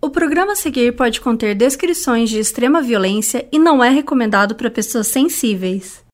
[0.00, 4.70] O programa a seguir pode conter descrições de extrema violência e não é recomendado para
[4.70, 6.07] pessoas sensíveis.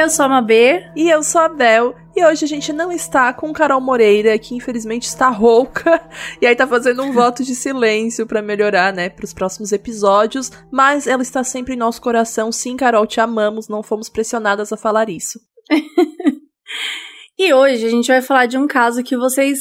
[0.00, 0.90] Eu sou a Mabê.
[0.96, 1.94] E eu sou a Bel.
[2.16, 6.00] E hoje a gente não está com Carol Moreira, que infelizmente está rouca.
[6.40, 10.50] E aí tá fazendo um voto de silêncio para melhorar, né, pros próximos episódios.
[10.72, 12.50] Mas ela está sempre em nosso coração.
[12.50, 13.68] Sim, Carol, te amamos.
[13.68, 15.38] Não fomos pressionadas a falar isso.
[17.38, 19.58] e hoje a gente vai falar de um caso que vocês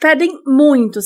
[0.00, 0.98] pedem muito.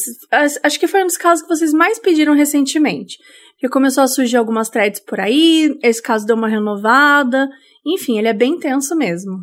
[0.62, 3.18] Acho que foi um dos casos que vocês mais pediram recentemente.
[3.58, 7.48] Que começou a surgir algumas threads por aí, esse caso deu uma renovada.
[7.86, 9.38] Enfim, ele é bem tenso mesmo.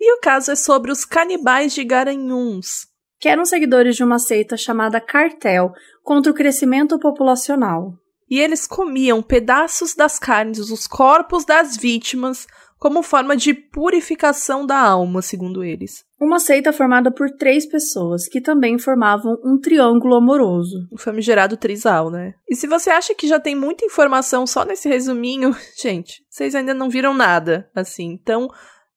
[0.00, 2.86] E o caso é sobre os canibais de Garanhuns,
[3.18, 7.94] que eram seguidores de uma seita chamada Cartel contra o crescimento populacional.
[8.28, 12.46] E eles comiam pedaços das carnes dos corpos das vítimas
[12.78, 16.03] como forma de purificação da alma, segundo eles.
[16.20, 20.86] Uma seita formada por três pessoas, que também formavam um triângulo amoroso.
[20.92, 22.34] O famigerado trisal, né?
[22.48, 26.72] E se você acha que já tem muita informação só nesse resuminho, gente, vocês ainda
[26.72, 28.12] não viram nada, assim.
[28.12, 28.48] Então,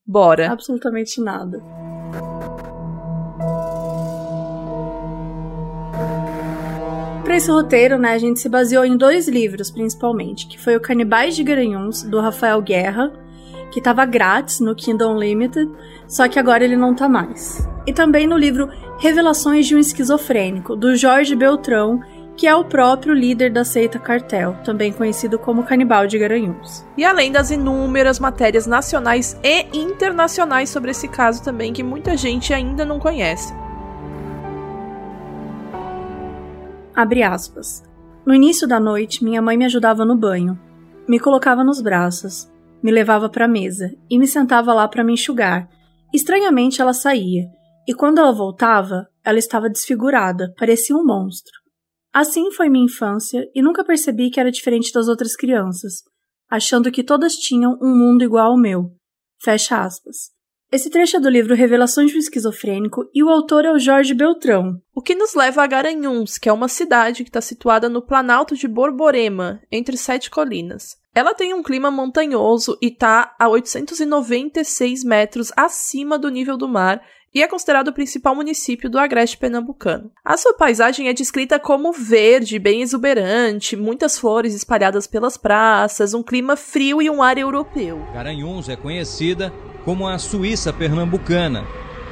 [0.08, 0.50] Bora.
[0.50, 1.62] Absolutamente nada.
[7.26, 10.80] Para esse roteiro, né, a gente se baseou em dois livros, principalmente, que foi o
[10.80, 13.12] Canibais de Garanhuns, do Rafael Guerra,
[13.72, 15.72] que estava grátis no Kindle Unlimited,
[16.08, 17.68] só que agora ele não tá mais.
[17.86, 22.02] E também no livro Revelações de um Esquizofrênico, do Jorge Beltrão,
[22.36, 26.86] que é o próprio líder da seita Cartel, também conhecido como Canibal de Garanhuns.
[26.96, 32.54] E além das inúmeras matérias nacionais e internacionais sobre esse caso também que muita gente
[32.54, 33.54] ainda não conhece.
[36.96, 37.84] Abre aspas.
[38.26, 40.60] No início da noite, minha mãe me ajudava no banho,
[41.08, 45.14] me colocava nos braços, me levava para a mesa e me sentava lá para me
[45.14, 45.70] enxugar.
[46.14, 47.50] Estranhamente ela saía,
[47.88, 51.54] e quando ela voltava, ela estava desfigurada, parecia um monstro.
[52.14, 56.04] Assim foi minha infância e nunca percebi que era diferente das outras crianças,
[56.50, 58.92] achando que todas tinham um mundo igual ao meu.
[59.42, 60.37] Fecha aspas.
[60.70, 64.14] Esse trecho é do livro Revelações de um Esquizofrênico e o autor é o Jorge
[64.14, 64.82] Beltrão.
[64.94, 68.54] O que nos leva a Garanhuns, que é uma cidade que está situada no planalto
[68.54, 70.98] de Borborema, entre sete colinas.
[71.16, 77.02] Ela tem um clima montanhoso e está a 896 metros acima do nível do mar
[77.34, 80.12] e é considerado o principal município do agreste pernambucano.
[80.24, 86.22] A sua paisagem é descrita como verde, bem exuberante, muitas flores espalhadas pelas praças, um
[86.22, 88.06] clima frio e um ar europeu.
[88.14, 89.54] Garanhuns é conhecida
[89.88, 91.66] como a Suíça pernambucana,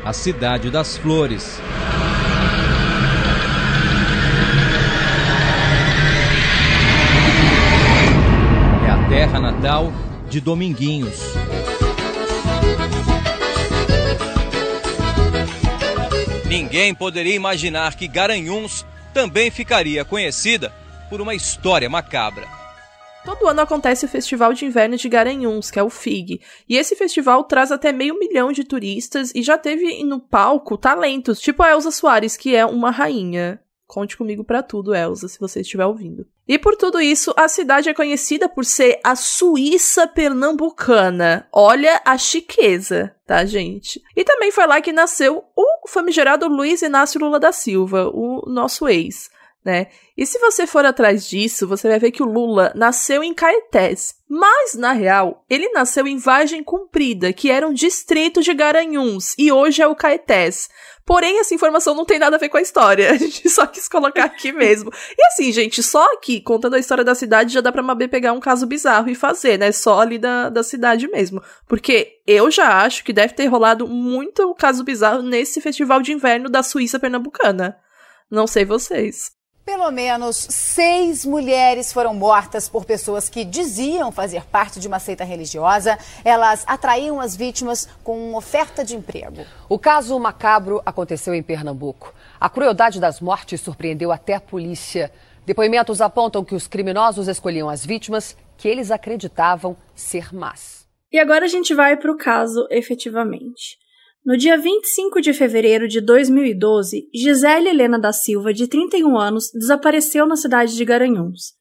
[0.06, 1.60] a cidade das flores.
[8.88, 9.92] É a terra natal
[10.30, 11.20] de Dominguinhos.
[16.46, 20.72] Ninguém poderia imaginar que Garanhuns também ficaria conhecida
[21.10, 22.48] por uma história macabra.
[23.26, 26.40] Todo ano acontece o Festival de Inverno de Garanhuns, que é o FIG.
[26.70, 31.40] E esse festival traz até meio milhão de turistas e já teve no palco talentos,
[31.40, 33.60] tipo a Elsa Soares, que é uma rainha.
[33.88, 36.28] Conte comigo para tudo, Elsa, se você estiver ouvindo.
[36.48, 41.48] E por tudo isso, a cidade é conhecida por ser a Suíça pernambucana.
[41.52, 44.00] Olha a chiqueza, tá, gente?
[44.16, 48.88] E também foi lá que nasceu o famigerado Luiz Inácio Lula da Silva, o nosso
[48.88, 49.34] ex
[49.66, 49.88] né?
[50.16, 54.14] E se você for atrás disso, você vai ver que o Lula nasceu em Caetés,
[54.30, 59.52] mas na real, ele nasceu em Vargem Comprida, que era um distrito de Garanhuns, e
[59.52, 60.70] hoje é o Caetés.
[61.06, 63.12] Porém, essa informação não tem nada a ver com a história.
[63.14, 64.92] A gente só quis colocar aqui mesmo.
[65.16, 68.34] E assim, gente, só aqui, contando a história da cidade, já dá pra Mabê pegar
[68.34, 69.72] um caso bizarro e fazer, né?
[69.72, 71.44] Só ali da, da cidade mesmo.
[71.68, 76.50] Porque eu já acho que deve ter rolado muito caso bizarro nesse festival de inverno
[76.50, 77.78] da Suíça pernambucana.
[78.30, 79.35] Não sei vocês.
[79.66, 85.24] Pelo menos seis mulheres foram mortas por pessoas que diziam fazer parte de uma seita
[85.24, 85.98] religiosa.
[86.24, 89.44] Elas atraíam as vítimas com oferta de emprego.
[89.68, 92.14] O caso macabro aconteceu em Pernambuco.
[92.40, 95.12] A crueldade das mortes surpreendeu até a polícia.
[95.48, 100.86] Depoimentos apontam que os criminosos escolhiam as vítimas que eles acreditavam ser más.
[101.12, 103.80] E agora a gente vai para o caso efetivamente.
[104.26, 110.26] No dia 25 de fevereiro de 2012, Gisele Helena da Silva, de 31 anos, desapareceu
[110.26, 111.54] na cidade de Garanhuns.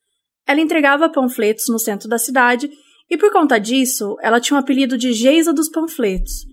[0.47, 2.71] Ela entregava panfletos no centro da cidade
[3.11, 6.47] e, por conta disso, ela tinha o um apelido de Geisa dos Panfletos.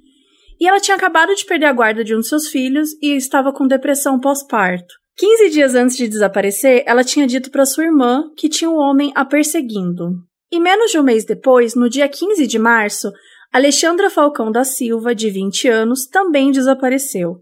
[0.59, 3.53] E ela tinha acabado de perder a guarda de um de seus filhos e estava
[3.53, 4.93] com depressão pós-parto.
[5.15, 9.13] 15 dias antes de desaparecer, ela tinha dito para sua irmã que tinha um homem
[9.15, 10.09] a perseguindo.
[10.51, 13.09] E menos de um mês depois, no dia 15 de março,
[13.53, 17.37] Alexandra Falcão da Silva, de 20 anos, também desapareceu.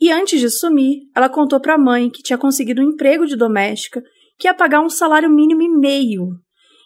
[0.00, 3.36] E antes de sumir, ela contou para a mãe que tinha conseguido um emprego de
[3.36, 4.02] doméstica
[4.38, 6.30] que ia pagar um salário mínimo e meio.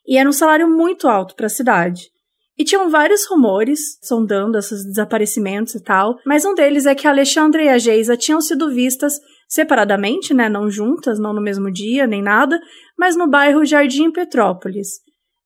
[0.04, 2.10] E era um salário muito alto para a cidade.
[2.58, 7.10] E tinham vários rumores sondando esses desaparecimentos e tal, mas um deles é que a
[7.10, 9.14] Alexandra e a Geisa tinham sido vistas
[9.48, 12.60] separadamente, né, não juntas, não no mesmo dia, nem nada,
[12.98, 14.88] mas no bairro Jardim Petrópolis.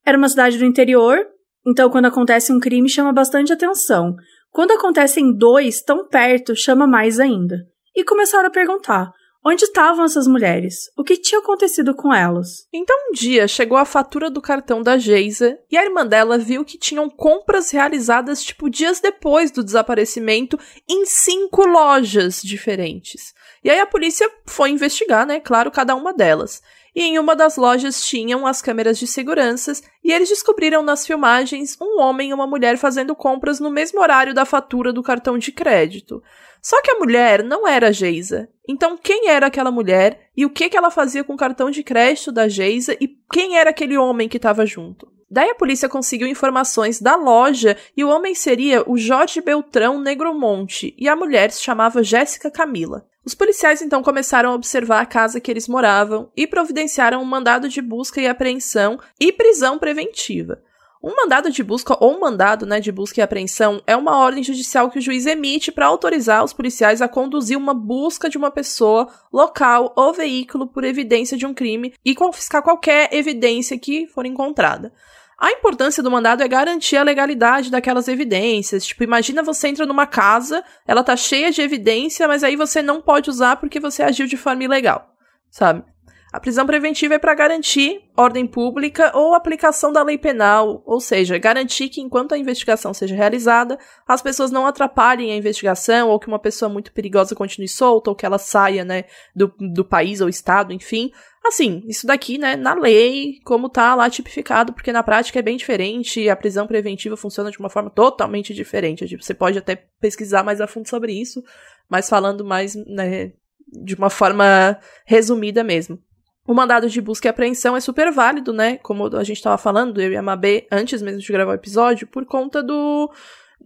[0.04, 1.26] Era uma cidade do interior,
[1.66, 4.14] então quando acontece um crime chama bastante atenção.
[4.50, 7.66] Quando acontecem dois tão perto, chama mais ainda.
[7.94, 9.12] E começaram a perguntar:
[9.44, 10.90] onde estavam essas mulheres?
[10.96, 12.66] O que tinha acontecido com elas?
[12.72, 16.64] Então um dia chegou a fatura do cartão da Geisa e a irmã dela viu
[16.64, 20.58] que tinham compras realizadas tipo dias depois do desaparecimento
[20.88, 23.34] em cinco lojas diferentes.
[23.62, 25.40] E aí a polícia foi investigar, né?
[25.40, 26.62] Claro, cada uma delas.
[26.98, 31.76] E em uma das lojas tinham as câmeras de seguranças e eles descobriram nas filmagens
[31.80, 35.52] um homem e uma mulher fazendo compras no mesmo horário da fatura do cartão de
[35.52, 36.20] crédito.
[36.60, 38.48] Só que a mulher não era a Geisa.
[38.68, 41.84] Então, quem era aquela mulher e o que, que ela fazia com o cartão de
[41.84, 45.06] crédito da Geisa e quem era aquele homem que estava junto?
[45.30, 50.96] Daí a polícia conseguiu informações da loja e o homem seria o Jorge Beltrão Negromonte
[50.98, 53.06] e a mulher se chamava Jéssica Camila.
[53.28, 57.68] Os policiais então começaram a observar a casa que eles moravam e providenciaram um mandado
[57.68, 60.62] de busca e apreensão e prisão preventiva.
[61.04, 64.42] Um mandado de busca ou um mandado né, de busca e apreensão é uma ordem
[64.42, 68.50] judicial que o juiz emite para autorizar os policiais a conduzir uma busca de uma
[68.50, 74.24] pessoa, local ou veículo por evidência de um crime e confiscar qualquer evidência que for
[74.24, 74.90] encontrada.
[75.38, 78.84] A importância do mandado é garantir a legalidade daquelas evidências.
[78.84, 83.00] Tipo, imagina você entra numa casa, ela tá cheia de evidência, mas aí você não
[83.00, 85.14] pode usar porque você agiu de forma ilegal,
[85.48, 85.84] sabe?
[86.30, 91.38] A prisão preventiva é para garantir ordem pública ou aplicação da lei penal, ou seja,
[91.38, 96.28] garantir que enquanto a investigação seja realizada, as pessoas não atrapalhem a investigação ou que
[96.28, 99.04] uma pessoa muito perigosa continue solta ou que ela saia, né,
[99.34, 101.10] do, do país ou estado, enfim.
[101.44, 105.56] Assim, isso daqui, né, na lei, como tá lá tipificado, porque na prática é bem
[105.56, 109.16] diferente, a prisão preventiva funciona de uma forma totalmente diferente.
[109.16, 111.42] Você pode até pesquisar mais a fundo sobre isso,
[111.88, 113.32] mas falando mais, né,
[113.72, 115.98] de uma forma resumida mesmo.
[116.46, 118.78] O mandado de busca e apreensão é super válido, né?
[118.78, 122.06] Como a gente estava falando, eu e a Mabê, antes mesmo de gravar o episódio,
[122.06, 123.12] por conta do.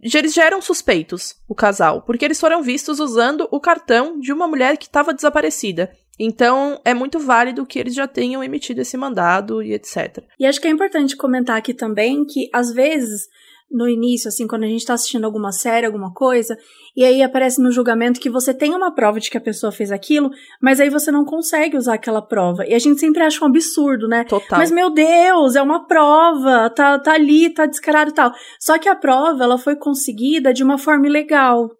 [0.01, 4.49] Eles já eram suspeitos, o casal, porque eles foram vistos usando o cartão de uma
[4.49, 5.95] mulher que estava desaparecida.
[6.19, 10.23] Então, é muito válido que eles já tenham emitido esse mandado e etc.
[10.39, 13.27] E acho que é importante comentar aqui também que, às vezes,
[13.73, 16.55] no início, assim, quando a gente tá assistindo alguma série, alguma coisa,
[16.95, 19.91] e aí aparece no julgamento que você tem uma prova de que a pessoa fez
[19.91, 20.29] aquilo,
[20.61, 22.63] mas aí você não consegue usar aquela prova.
[22.67, 24.23] E a gente sempre acha um absurdo, né?
[24.25, 24.59] Total.
[24.59, 28.31] Mas, meu Deus, é uma prova, tá, tá ali, tá descarado e tal.
[28.59, 31.71] Só que a prova, ela foi conseguida de uma forma ilegal.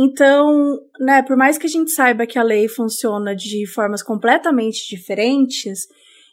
[0.00, 4.88] Então, né, por mais que a gente saiba que a lei funciona de formas completamente
[4.88, 5.88] diferentes,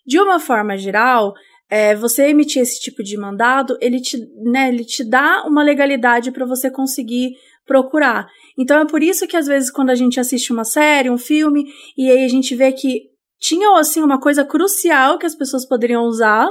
[0.05, 1.33] de uma forma geral,
[1.67, 6.31] é, você emitir esse tipo de mandado, ele te, né, ele te dá uma legalidade
[6.31, 7.31] para você conseguir
[7.65, 8.27] procurar.
[8.55, 11.65] Então é por isso que às vezes quando a gente assiste uma série, um filme,
[11.97, 13.09] e aí a gente vê que
[13.39, 16.47] tinha assim uma coisa crucial que as pessoas poderiam usar,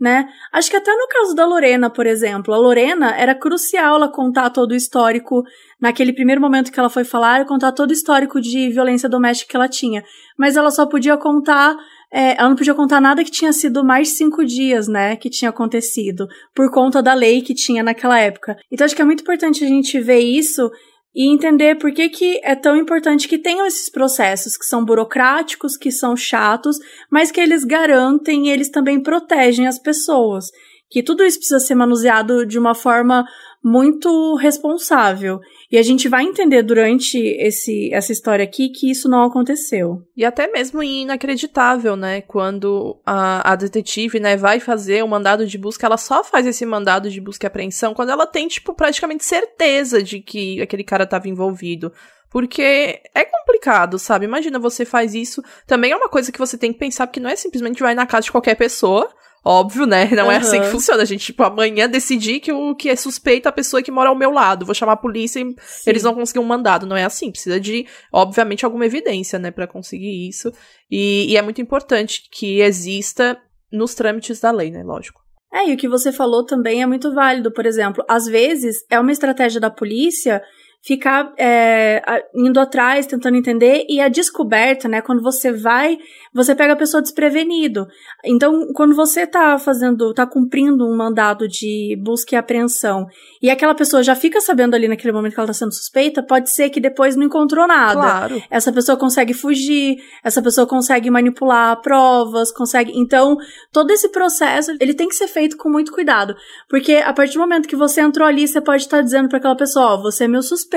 [0.00, 0.28] né?
[0.52, 4.50] Acho que até no caso da Lorena, por exemplo, a Lorena era crucial ela contar
[4.50, 5.42] todo o histórico
[5.80, 9.56] naquele primeiro momento que ela foi falar, contar todo o histórico de violência doméstica que
[9.56, 10.04] ela tinha,
[10.38, 11.76] mas ela só podia contar
[12.10, 15.50] é, ela não podia contar nada que tinha sido mais cinco dias, né, que tinha
[15.50, 18.56] acontecido, por conta da lei que tinha naquela época.
[18.72, 20.70] Então acho que é muito importante a gente ver isso
[21.18, 25.76] e entender por que, que é tão importante que tenham esses processos que são burocráticos,
[25.76, 26.78] que são chatos,
[27.10, 30.44] mas que eles garantem e eles também protegem as pessoas.
[30.88, 33.26] Que tudo isso precisa ser manuseado de uma forma
[33.60, 35.40] muito responsável.
[35.70, 40.02] E a gente vai entender durante esse, essa história aqui que isso não aconteceu.
[40.16, 42.22] E até mesmo inacreditável, né?
[42.22, 46.64] Quando a, a detetive, né, vai fazer o mandado de busca, ela só faz esse
[46.64, 51.04] mandado de busca e apreensão quando ela tem, tipo, praticamente certeza de que aquele cara
[51.04, 51.92] estava envolvido.
[52.30, 54.24] Porque é complicado, sabe?
[54.24, 55.42] Imagina você faz isso.
[55.66, 58.06] Também é uma coisa que você tem que pensar, porque não é simplesmente vai na
[58.06, 59.10] casa de qualquer pessoa
[59.44, 60.08] Óbvio, né?
[60.12, 60.32] Não uhum.
[60.32, 61.02] é assim que funciona.
[61.02, 64.16] A gente, tipo, amanhã decidir que o que é suspeita a pessoa que mora ao
[64.16, 64.66] meu lado.
[64.66, 65.90] Vou chamar a polícia e Sim.
[65.90, 66.86] eles vão conseguir um mandado.
[66.86, 67.30] Não é assim.
[67.30, 70.52] Precisa de, obviamente, alguma evidência, né, para conseguir isso.
[70.90, 73.38] E, e é muito importante que exista
[73.72, 74.82] nos trâmites da lei, né?
[74.82, 75.20] Lógico.
[75.52, 77.52] É, e o que você falou também é muito válido.
[77.52, 80.42] Por exemplo, às vezes é uma estratégia da polícia
[80.82, 82.02] ficar é,
[82.34, 85.98] indo atrás, tentando entender, e a descoberta, né, quando você vai,
[86.32, 87.86] você pega a pessoa desprevenido.
[88.24, 93.06] Então, quando você tá fazendo, tá cumprindo um mandado de busca e apreensão,
[93.42, 96.50] e aquela pessoa já fica sabendo ali naquele momento que ela tá sendo suspeita, pode
[96.50, 97.94] ser que depois não encontrou nada.
[97.94, 98.42] Claro.
[98.50, 102.92] Essa pessoa consegue fugir, essa pessoa consegue manipular provas, consegue.
[102.94, 103.36] Então,
[103.72, 106.34] todo esse processo, ele tem que ser feito com muito cuidado.
[106.68, 109.38] Porque a partir do momento que você entrou ali, você pode estar tá dizendo para
[109.38, 110.67] aquela pessoa, ó, oh, você é meu suspeito.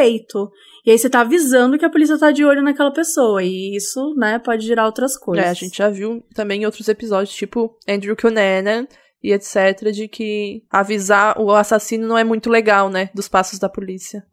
[0.86, 3.44] E aí você tá avisando que a polícia tá de olho naquela pessoa.
[3.44, 5.46] E isso, né, pode gerar outras coisas.
[5.46, 8.88] É, a gente já viu também em outros episódios, tipo Andrew Cunanan
[9.24, 13.10] e etc., de que avisar o assassino não é muito legal, né?
[13.14, 14.26] Dos passos da polícia.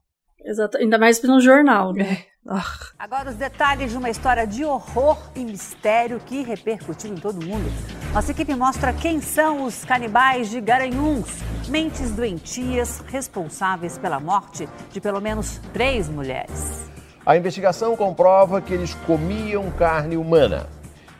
[0.44, 2.18] Exato, ainda mais no jornal, né?
[2.24, 2.38] É.
[2.50, 2.64] Ah.
[2.98, 7.70] Agora os detalhes de uma história de horror e mistério que repercutiu em todo mundo.
[8.14, 11.28] Nossa equipe mostra quem são os canibais de Garanhuns,
[11.68, 16.88] mentes doentias responsáveis pela morte de pelo menos três mulheres.
[17.26, 20.66] A investigação comprova que eles comiam carne humana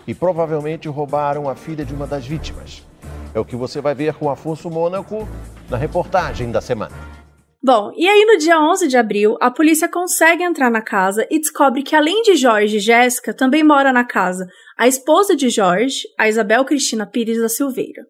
[0.07, 2.87] e provavelmente roubaram a filha de uma das vítimas.
[3.35, 5.29] É o que você vai ver com Afonso Mônaco
[5.69, 7.18] na reportagem da semana.
[7.61, 11.41] Bom, e aí no dia 11 de abril, a polícia consegue entrar na casa e
[11.41, 14.47] descobre que além de Jorge e Jéssica, também mora na casa
[14.77, 18.07] a esposa de Jorge, a Isabel Cristina Pires da Silveira.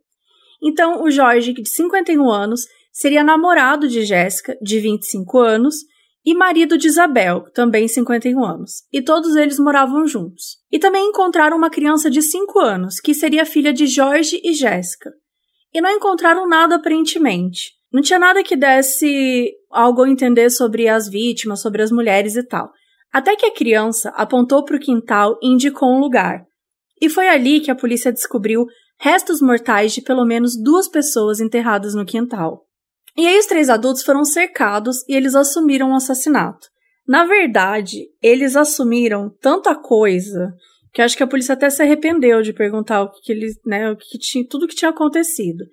[0.62, 5.76] Então, o Jorge, de 51 anos, seria namorado de Jéssica, de 25 anos,
[6.26, 10.58] e marido de Isabel, também 51 anos, e todos eles moravam juntos.
[10.70, 15.10] E também encontraram uma criança de 5 anos, que seria filha de Jorge e Jéssica.
[15.72, 17.77] E não encontraram nada aparentemente.
[17.92, 22.42] Não tinha nada que desse algo a entender sobre as vítimas, sobre as mulheres e
[22.42, 22.70] tal.
[23.12, 26.44] Até que a criança apontou para o quintal e indicou um lugar.
[27.00, 28.66] E foi ali que a polícia descobriu
[29.00, 32.64] restos mortais de pelo menos duas pessoas enterradas no quintal.
[33.16, 36.68] E aí os três adultos foram cercados e eles assumiram o assassinato.
[37.06, 40.52] Na verdade, eles assumiram tanta coisa
[40.92, 43.90] que acho que a polícia até se arrependeu de perguntar o que, que eles, né,
[43.90, 45.64] o que tinha, tudo que tinha acontecido.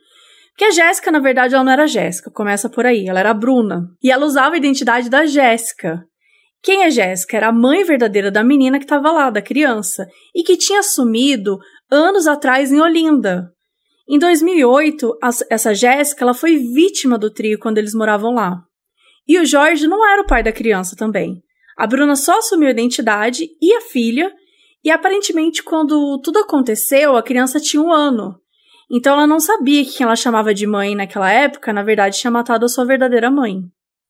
[0.56, 3.34] Porque a Jéssica, na verdade, ela não era Jéssica, começa por aí, ela era a
[3.34, 3.90] Bruna.
[4.02, 6.02] E ela usava a identidade da Jéssica.
[6.64, 7.36] Quem é Jéssica?
[7.36, 11.58] Era a mãe verdadeira da menina que estava lá, da criança, e que tinha sumido
[11.92, 13.52] anos atrás em Olinda.
[14.08, 15.18] Em 2008,
[15.50, 18.64] essa Jéssica ela foi vítima do trio quando eles moravam lá.
[19.28, 21.44] E o Jorge não era o pai da criança também.
[21.78, 24.32] A Bruna só assumiu a identidade e a filha,
[24.82, 28.40] e aparentemente, quando tudo aconteceu, a criança tinha um ano.
[28.90, 32.32] Então ela não sabia que quem ela chamava de mãe naquela época, na verdade, tinha
[32.32, 33.62] matado a sua verdadeira mãe.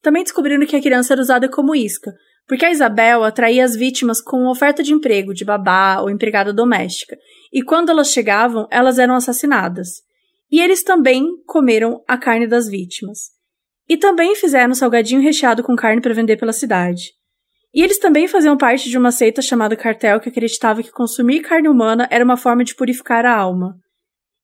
[0.02, 2.14] Também descobriram que a criança era usada como isca,
[2.48, 7.18] porque a Isabel atraía as vítimas com oferta de emprego de babá ou empregada doméstica,
[7.52, 10.04] e quando elas chegavam, elas eram assassinadas.
[10.52, 13.32] E eles também comeram a carne das vítimas.
[13.88, 17.14] E também fizeram salgadinho recheado com carne para vender pela cidade.
[17.74, 21.68] E eles também faziam parte de uma seita chamada Cartel que acreditava que consumir carne
[21.68, 23.76] humana era uma forma de purificar a alma.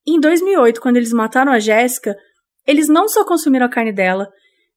[0.08, 2.15] Em 2008, quando eles mataram a Jéssica,
[2.65, 4.27] eles não só consumiram a carne dela,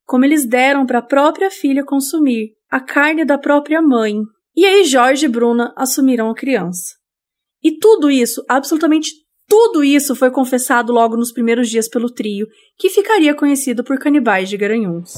[0.04, 4.14] como eles deram para a própria filha consumir a carne da própria mãe.
[4.54, 6.94] E aí Jorge e Bruna assumiram a criança.
[7.62, 9.10] E tudo isso, absolutamente
[9.48, 12.46] tudo isso foi confessado logo nos primeiros dias pelo trio,
[12.78, 15.14] que ficaria conhecido por canibais de Garanhuns.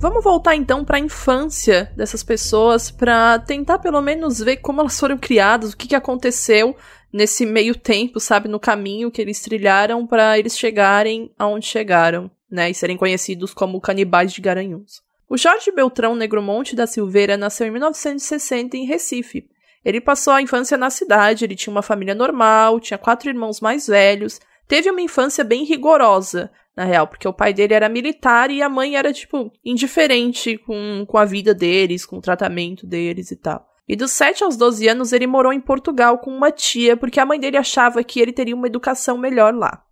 [0.00, 4.98] Vamos voltar então para a infância dessas pessoas para tentar pelo menos ver como elas
[4.98, 6.74] foram criadas, o que, que aconteceu
[7.12, 12.70] nesse meio tempo, sabe, no caminho que eles trilharam para eles chegarem aonde chegaram, né,
[12.70, 15.02] e serem conhecidos como canibais de Garanhuns.
[15.28, 19.50] O Jorge Beltrão Negromonte da Silveira nasceu em 1960 em Recife.
[19.84, 23.86] Ele passou a infância na cidade, ele tinha uma família normal, tinha quatro irmãos mais
[23.86, 28.62] velhos, teve uma infância bem rigorosa, na real, porque o pai dele era militar e
[28.62, 33.36] a mãe era, tipo, indiferente com, com a vida deles, com o tratamento deles e
[33.36, 33.66] tal.
[33.88, 37.26] E dos 7 aos 12 anos ele morou em Portugal com uma tia, porque a
[37.26, 39.82] mãe dele achava que ele teria uma educação melhor lá.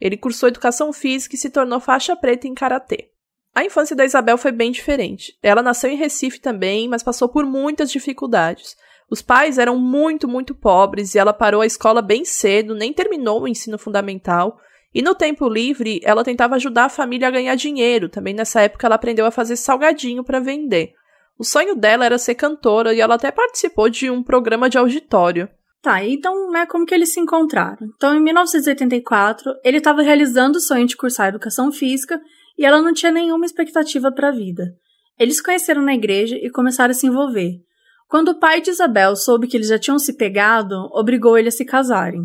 [0.00, 3.10] Ele cursou educação física e se tornou faixa preta em karatê.
[3.52, 5.36] A infância da Isabel foi bem diferente.
[5.42, 8.76] Ela nasceu em Recife também, mas passou por muitas dificuldades.
[9.10, 13.42] Os pais eram muito, muito pobres e ela parou a escola bem cedo, nem terminou
[13.42, 14.58] o ensino fundamental.
[14.94, 18.08] E no tempo livre, ela tentava ajudar a família a ganhar dinheiro.
[18.08, 20.92] Também nessa época ela aprendeu a fazer salgadinho para vender.
[21.38, 25.48] O sonho dela era ser cantora e ela até participou de um programa de auditório.
[25.80, 27.86] Tá, então, né, como que eles se encontraram?
[27.96, 32.20] Então, em 1984, ele estava realizando o sonho de cursar educação física
[32.58, 34.74] e ela não tinha nenhuma expectativa para a vida.
[35.16, 37.60] Eles se conheceram na igreja e começaram a se envolver.
[38.08, 41.52] Quando o pai de Isabel soube que eles já tinham se pegado, obrigou ele a
[41.52, 42.22] se casarem.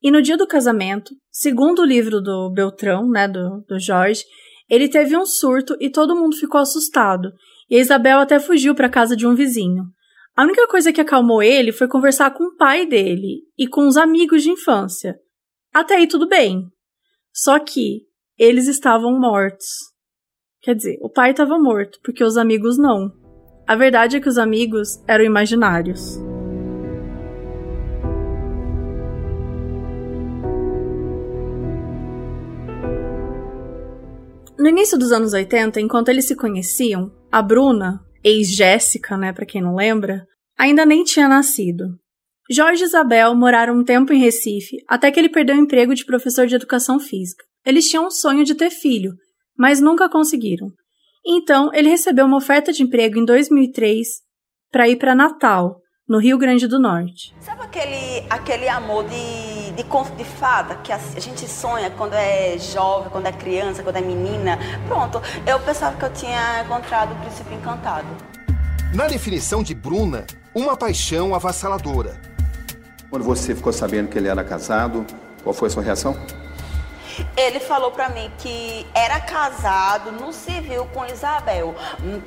[0.00, 4.24] E no dia do casamento, segundo o livro do Beltrão, né, do, do Jorge,
[4.68, 7.32] ele teve um surto e todo mundo ficou assustado.
[7.68, 9.84] E a Isabel até fugiu para casa de um vizinho.
[10.36, 13.96] A única coisa que acalmou ele foi conversar com o pai dele e com os
[13.96, 15.18] amigos de infância.
[15.74, 16.68] Até aí tudo bem.
[17.34, 18.02] Só que
[18.38, 19.66] eles estavam mortos.
[20.62, 23.19] Quer dizer, o pai estava morto, porque os amigos não.
[23.70, 26.18] A verdade é que os amigos eram imaginários.
[34.58, 39.62] No início dos anos 80, enquanto eles se conheciam, a Bruna, ex-Jéssica, né, para quem
[39.62, 40.26] não lembra,
[40.58, 41.96] ainda nem tinha nascido.
[42.50, 46.04] Jorge e Isabel moraram um tempo em Recife, até que ele perdeu o emprego de
[46.04, 47.44] professor de educação física.
[47.64, 49.12] Eles tinham um sonho de ter filho,
[49.56, 50.72] mas nunca conseguiram.
[51.24, 54.06] Então, ele recebeu uma oferta de emprego em 2003
[54.72, 57.34] para ir para Natal, no Rio Grande do Norte.
[57.40, 62.14] Sabe aquele, aquele amor de, de conto de fada que a, a, gente sonha quando
[62.14, 64.58] é jovem, quando é criança, quando é menina?
[64.88, 68.08] Pronto, eu pensava que eu tinha encontrado o príncipe encantado.
[68.92, 72.20] Na definição de Bruna, uma paixão avassaladora.
[73.08, 75.06] Quando você ficou sabendo que ele era casado,
[75.44, 76.16] qual foi a sua reação?
[77.36, 81.74] Ele falou para mim que era casado no civil com Isabel,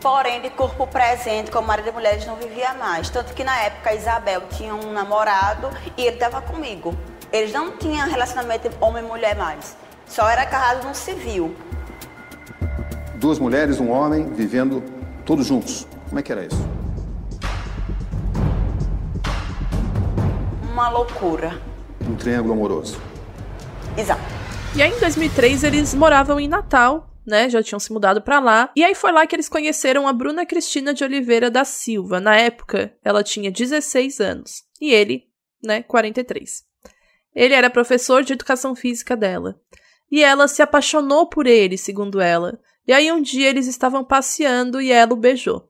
[0.01, 3.09] porém de corpo presente, como marido e mulheres não vivia mais.
[3.09, 6.95] Tanto que na época Isabel tinha um namorado e ele estava comigo.
[7.31, 9.75] Eles não tinham relacionamento homem e mulher mais.
[10.05, 11.55] Só era casado no civil.
[13.15, 14.83] Duas mulheres, um homem, vivendo
[15.25, 15.87] todos juntos.
[16.07, 16.69] Como é que era isso?
[20.71, 21.59] Uma loucura.
[22.01, 22.99] Um triângulo amoroso.
[23.97, 24.42] Exato.
[24.75, 27.47] E aí, em 2003, eles moravam em Natal, né?
[27.47, 28.71] Já tinham se mudado para lá.
[28.75, 32.19] E aí foi lá que eles conheceram a Bruna Cristina de Oliveira da Silva.
[32.19, 34.63] Na época, ela tinha 16 anos.
[34.81, 35.27] E ele,
[35.63, 36.63] né, 43.
[37.35, 39.59] Ele era professor de educação física dela.
[40.11, 42.59] E ela se apaixonou por ele, segundo ela.
[42.87, 45.69] E aí um dia eles estavam passeando e ela o beijou.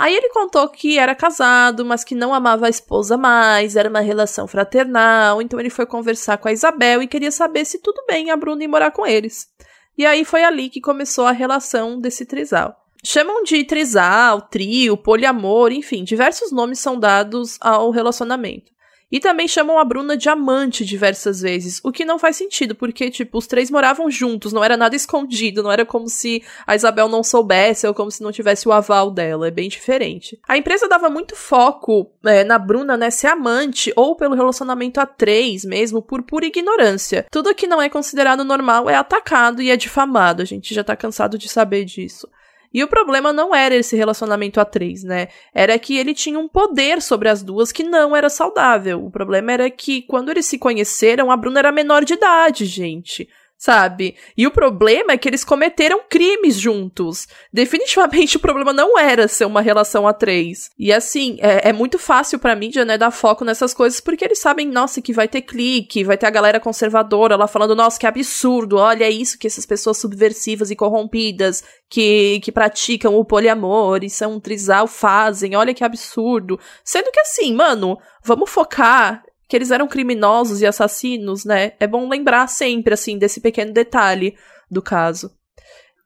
[0.00, 4.00] Aí ele contou que era casado, mas que não amava a esposa mais, era uma
[4.00, 8.30] relação fraternal, então ele foi conversar com a Isabel e queria saber se tudo bem
[8.30, 9.48] a Bruna ir morar com eles.
[9.98, 12.74] E aí foi ali que começou a relação desse trisal.
[13.04, 18.72] Chamam de trisal, trio, poliamor, enfim, diversos nomes são dados ao relacionamento.
[19.10, 23.10] E também chamam a Bruna de amante diversas vezes, o que não faz sentido, porque,
[23.10, 27.08] tipo, os três moravam juntos, não era nada escondido, não era como se a Isabel
[27.08, 30.38] não soubesse ou como se não tivesse o aval dela, é bem diferente.
[30.46, 35.06] A empresa dava muito foco é, na Bruna, né, ser amante ou pelo relacionamento a
[35.06, 37.26] três mesmo, por pura ignorância.
[37.30, 40.94] Tudo que não é considerado normal é atacado e é difamado, a gente já tá
[40.94, 42.28] cansado de saber disso.
[42.72, 45.28] E o problema não era esse relacionamento a três, né?
[45.52, 49.04] Era que ele tinha um poder sobre as duas que não era saudável.
[49.04, 53.28] O problema era que quando eles se conheceram, a Bruna era menor de idade, gente
[53.60, 54.16] sabe?
[54.34, 57.28] E o problema é que eles cometeram crimes juntos.
[57.52, 60.70] Definitivamente o problema não era ser uma relação a três.
[60.78, 64.40] E assim, é, é muito fácil pra mídia, né, dar foco nessas coisas, porque eles
[64.40, 68.06] sabem, nossa, que vai ter clique, vai ter a galera conservadora lá falando, nossa, que
[68.06, 74.08] absurdo, olha isso que essas pessoas subversivas e corrompidas que, que praticam o poliamor e
[74.08, 76.58] são um trisal fazem, olha que absurdo.
[76.82, 81.72] Sendo que assim, mano, vamos focar que eles eram criminosos e assassinos, né?
[81.80, 84.36] É bom lembrar sempre, assim, desse pequeno detalhe
[84.70, 85.28] do caso.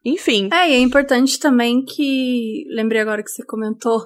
[0.02, 0.48] Enfim.
[0.50, 2.64] É, e é importante também que.
[2.70, 4.00] Lembrei agora que você comentou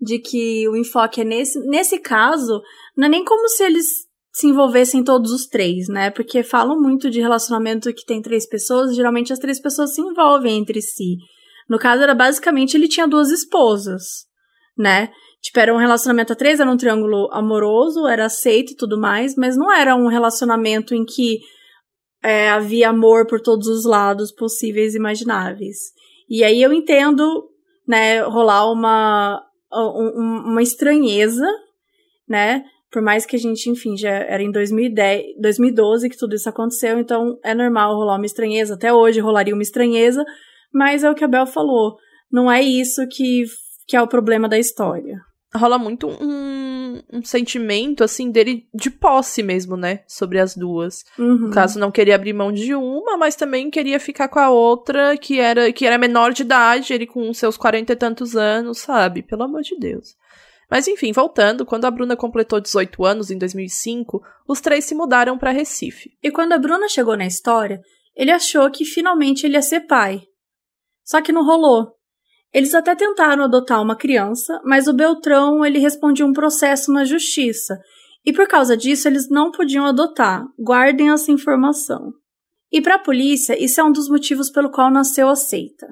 [0.00, 1.58] de que o enfoque é nesse.
[1.66, 2.62] Nesse caso,
[2.96, 3.84] não é nem como se eles
[4.32, 6.10] se envolvessem todos os três, né?
[6.10, 10.56] Porque falam muito de relacionamento que tem três pessoas, geralmente as três pessoas se envolvem
[10.56, 11.16] entre si.
[11.68, 14.04] No caso, era basicamente ele tinha duas esposas,
[14.76, 15.10] né?
[15.40, 19.36] Tipo, era um relacionamento a três, era um triângulo amoroso, era aceito e tudo mais,
[19.36, 21.38] mas não era um relacionamento em que
[22.22, 25.76] é, havia amor por todos os lados possíveis e imagináveis.
[26.28, 27.48] E aí eu entendo,
[27.86, 29.40] né, rolar uma,
[29.72, 31.46] um, uma estranheza,
[32.28, 36.48] né, por mais que a gente, enfim, já era em 2010, 2012 que tudo isso
[36.48, 40.24] aconteceu, então é normal rolar uma estranheza, até hoje rolaria uma estranheza,
[40.74, 41.96] mas é o que a Bel falou,
[42.30, 43.44] não é isso que,
[43.86, 49.42] que é o problema da história rola muito um, um, sentimento, assim, dele de posse
[49.42, 50.00] mesmo, né?
[50.06, 51.04] Sobre as duas.
[51.18, 51.38] Uhum.
[51.38, 55.16] No caso, não queria abrir mão de uma, mas também queria ficar com a outra,
[55.16, 59.22] que era, que era menor de idade, ele com seus quarenta e tantos anos, sabe?
[59.22, 60.16] Pelo amor de Deus.
[60.70, 65.38] Mas enfim, voltando, quando a Bruna completou 18 anos, em 2005, os três se mudaram
[65.38, 66.10] para Recife.
[66.22, 67.80] E quando a Bruna chegou na história,
[68.14, 70.22] ele achou que finalmente ele ia ser pai.
[71.02, 71.97] Só que não rolou.
[72.52, 77.78] Eles até tentaram adotar uma criança, mas o Beltrão ele respondia um processo na justiça.
[78.24, 80.44] E por causa disso, eles não podiam adotar.
[80.58, 82.12] Guardem essa informação.
[82.70, 85.86] E para a polícia, isso é um dos motivos pelo qual nasceu a seita.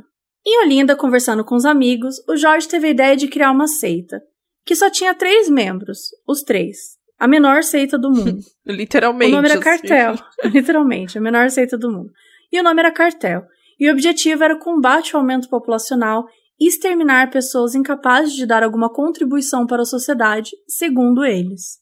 [0.46, 4.22] Em Olinda, conversando com os amigos, o Jorge teve a ideia de criar uma seita,
[4.64, 6.96] que só tinha três membros, os três.
[7.18, 8.38] A menor seita do mundo.
[8.66, 9.32] Literalmente.
[9.32, 9.64] O nome era assim.
[9.64, 10.14] Cartel.
[10.52, 12.10] Literalmente, a menor seita do mundo.
[12.52, 13.44] E o nome era Cartel.
[13.80, 16.26] E o objetivo era o combate ao aumento populacional
[16.60, 21.78] exterminar pessoas incapazes de dar alguma contribuição para a sociedade, segundo eles.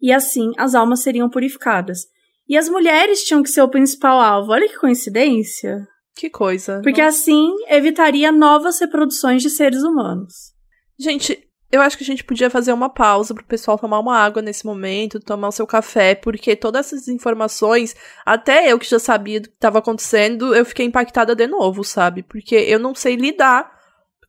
[0.00, 2.00] E assim, as almas seriam purificadas.
[2.48, 4.52] E as mulheres tinham que ser o principal alvo.
[4.52, 5.86] Olha que coincidência.
[6.16, 6.80] Que coisa.
[6.82, 7.18] Porque Nossa.
[7.18, 10.52] assim evitaria novas reproduções de seres humanos.
[10.98, 14.42] Gente, eu acho que a gente podia fazer uma pausa pro pessoal tomar uma água
[14.42, 17.94] nesse momento, tomar o seu café, porque todas essas informações,
[18.26, 22.24] até eu que já sabia do que estava acontecendo, eu fiquei impactada de novo, sabe?
[22.24, 23.79] Porque eu não sei lidar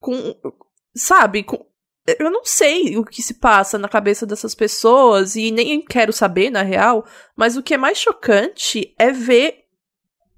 [0.02, 0.36] com.
[0.94, 1.44] Sabe?
[1.44, 1.66] Com,
[2.20, 6.50] eu não sei o que se passa na cabeça dessas pessoas e nem quero saber,
[6.50, 9.66] na real, mas o que é mais chocante é ver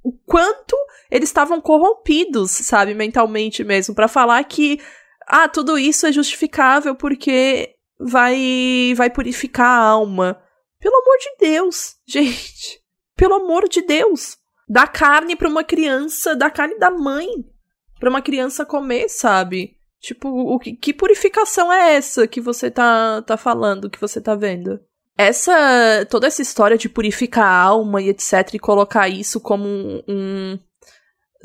[0.04, 0.76] o quanto
[1.10, 4.80] eles estavam corrompidos, sabe, mentalmente mesmo, para falar que
[5.26, 10.42] ah, tudo isso é justificável porque vai vai purificar a alma.
[10.80, 12.84] Pelo amor de Deus, gente.
[13.16, 14.38] Pelo amor de Deus.
[14.68, 17.28] Dá carne para uma criança, dá carne da mãe
[18.04, 19.78] para uma criança comer, sabe?
[20.02, 24.36] Tipo, o que, que purificação é essa que você tá, tá falando, que você tá
[24.36, 24.78] vendo?
[25.18, 26.06] Essa.
[26.10, 30.04] toda essa história de purificar a alma e etc, e colocar isso como um.
[30.06, 30.60] um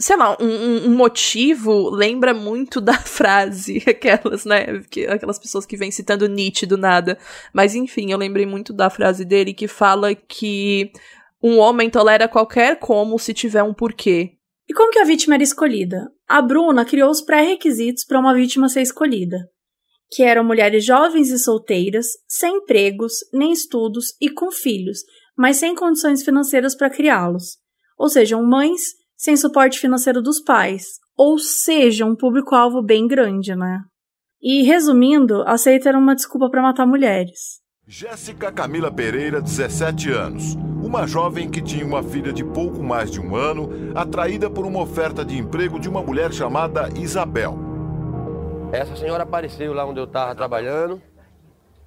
[0.01, 4.83] sei lá, um, um, motivo lembra muito da frase, aquelas, né?
[4.90, 7.16] Que, aquelas pessoas que vêm citando Nietzsche do nada.
[7.53, 10.90] Mas enfim, eu lembrei muito da frase dele que fala que
[11.40, 14.38] um homem tolera qualquer como se tiver um porquê.
[14.69, 16.13] E como que a vítima era escolhida?
[16.29, 19.49] A Bruna criou os pré-requisitos para uma vítima ser escolhida,
[20.11, 24.99] que eram mulheres jovens e solteiras, sem empregos, nem estudos e com filhos,
[25.37, 27.57] mas sem condições financeiras para criá-los.
[27.97, 28.83] Ou sejam, mães
[29.17, 30.85] sem suporte financeiro dos pais,
[31.17, 33.81] ou seja, um público-alvo bem grande, né?
[34.41, 37.61] E resumindo, a era uma desculpa para matar mulheres.
[37.90, 40.55] Jéssica Camila Pereira, 17 anos.
[40.85, 44.83] Uma jovem que tinha uma filha de pouco mais de um ano, atraída por uma
[44.83, 47.57] oferta de emprego de uma mulher chamada Isabel.
[48.72, 51.01] Essa senhora apareceu lá onde eu estava trabalhando,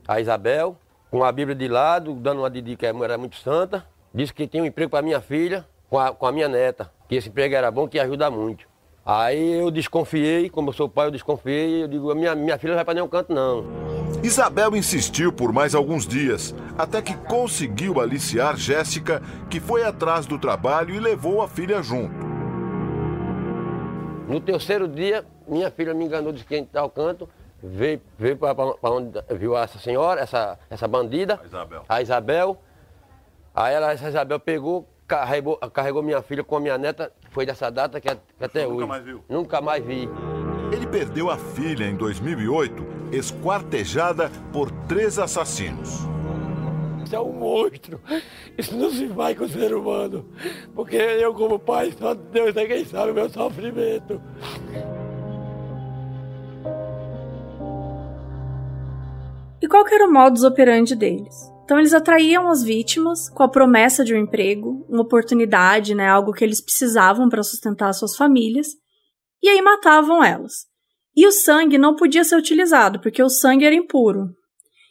[0.08, 0.76] a Isabel,
[1.12, 3.86] com a Bíblia de lado, dando uma de que era muito santa.
[4.12, 7.14] Disse que tinha um emprego para minha filha, com a, com a minha neta, que
[7.14, 8.71] esse emprego era bom, que ia ajudar muito.
[9.06, 12.78] Aí eu desconfiei, como eu sou pai, eu desconfiei, eu digo, minha, minha filha não
[12.78, 13.66] vai para nenhum canto não.
[14.22, 20.38] Isabel insistiu por mais alguns dias, até que conseguiu aliciar Jéssica, que foi atrás do
[20.38, 22.14] trabalho e levou a filha junto.
[24.28, 27.28] No terceiro dia, minha filha me enganou, disse que ia tal canto,
[27.62, 31.86] veio, veio para onde viu essa senhora, essa, essa bandida, a Isabel.
[31.90, 32.58] a Isabel.
[33.56, 37.72] Aí ela, essa Isabel pegou, carregou, carregou minha filha com a minha neta, foi dessa
[37.72, 38.88] data que, que até nunca hoje.
[38.88, 39.24] mais viu?
[39.28, 40.08] Nunca mais vi.
[40.72, 46.00] Ele perdeu a filha em 2008, esquartejada por três assassinos.
[47.04, 48.00] Isso é um monstro.
[48.58, 50.26] Isso não se vai com o ser humano.
[50.76, 54.22] Porque eu, como pai, só Deus é quem sabe o meu sofrimento.
[59.62, 61.51] E qual que era o modus operandi deles?
[61.72, 66.34] Então eles atraíam as vítimas com a promessa de um emprego, uma oportunidade, né, algo
[66.34, 68.68] que eles precisavam para sustentar suas famílias,
[69.42, 70.66] e aí matavam elas.
[71.16, 74.32] E o sangue não podia ser utilizado, porque o sangue era impuro.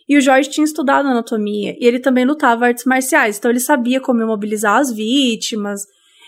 [0.08, 4.00] E o Jorge tinha estudado anatomia e ele também lutava artes marciais, então ele sabia
[4.00, 5.82] como imobilizar as vítimas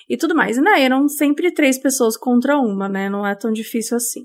[0.07, 0.59] e tudo mais.
[0.59, 3.09] E né, eram sempre três pessoas contra uma, né?
[3.09, 4.25] Não é tão difícil assim.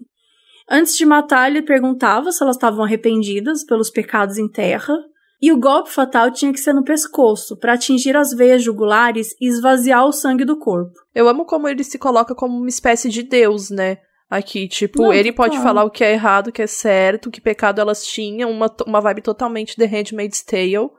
[0.70, 4.94] Antes de matar, ele perguntava se elas estavam arrependidas pelos pecados em terra.
[5.42, 9.48] E o golpe fatal tinha que ser no pescoço, para atingir as veias jugulares e
[9.48, 10.94] esvaziar o sangue do corpo.
[11.14, 13.98] Eu amo como ele se coloca como uma espécie de deus, né?
[14.30, 17.40] Aqui, tipo, Não, ele pode falar o que é errado, o que é certo, que
[17.40, 20.90] pecado elas tinham, uma, uma vibe totalmente The Handmaid's Tale.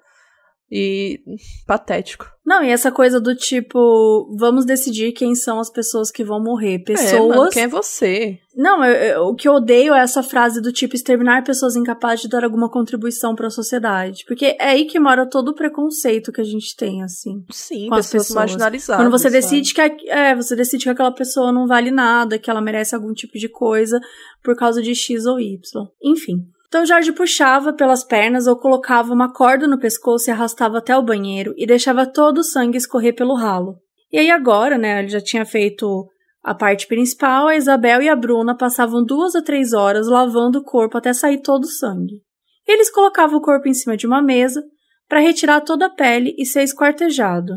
[0.70, 1.18] E
[1.66, 2.26] patético.
[2.44, 6.81] Não, e essa coisa do tipo, vamos decidir quem são as pessoas que vão morrer.
[6.81, 7.12] Pessoas.
[7.12, 8.38] É, mano, quem é você?
[8.54, 12.22] Não, eu- eu- o que eu odeio é essa frase do tipo exterminar pessoas incapazes
[12.22, 14.24] de dar alguma contribuição para a sociedade.
[14.26, 17.44] Porque é aí que mora todo o preconceito que a gente tem, assim.
[17.50, 18.37] Sim, com as pessoas pessoas.
[18.38, 19.02] marginalizadas.
[19.04, 19.40] Quando você sabe?
[19.42, 23.12] decide que, é, você decide que aquela pessoa não vale nada, que ela merece algum
[23.14, 23.98] tipo de coisa
[24.42, 25.59] por causa de X ou Y.
[26.02, 26.46] Enfim.
[26.68, 31.02] Então Jorge puxava pelas pernas ou colocava uma corda no pescoço e arrastava até o
[31.02, 33.76] banheiro e deixava todo o sangue escorrer pelo ralo.
[34.12, 36.07] E aí agora, né, ele já tinha feito
[36.42, 40.64] a parte principal, a Isabel e a Bruna passavam duas a três horas lavando o
[40.64, 42.22] corpo até sair todo o sangue.
[42.66, 44.62] Eles colocavam o corpo em cima de uma mesa,
[45.09, 47.54] para retirar toda a pele e ser esquartejado.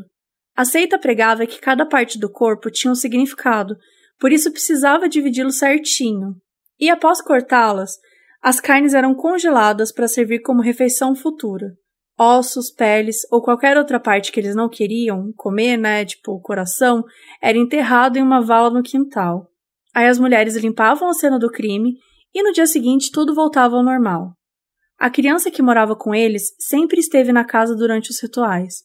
[0.55, 3.75] A seita pregava que cada parte do corpo tinha um significado,
[4.17, 6.35] por isso precisava dividi-lo certinho.
[6.79, 7.97] E após cortá-las,
[8.41, 11.73] as carnes eram congeladas para servir como refeição futura.
[12.17, 17.03] Ossos, peles ou qualquer outra parte que eles não queriam comer, né, tipo o coração,
[17.41, 19.47] era enterrado em uma vala no quintal.
[19.93, 21.93] Aí as mulheres limpavam a cena do crime
[22.33, 24.33] e no dia seguinte tudo voltava ao normal.
[24.97, 28.83] A criança que morava com eles sempre esteve na casa durante os rituais.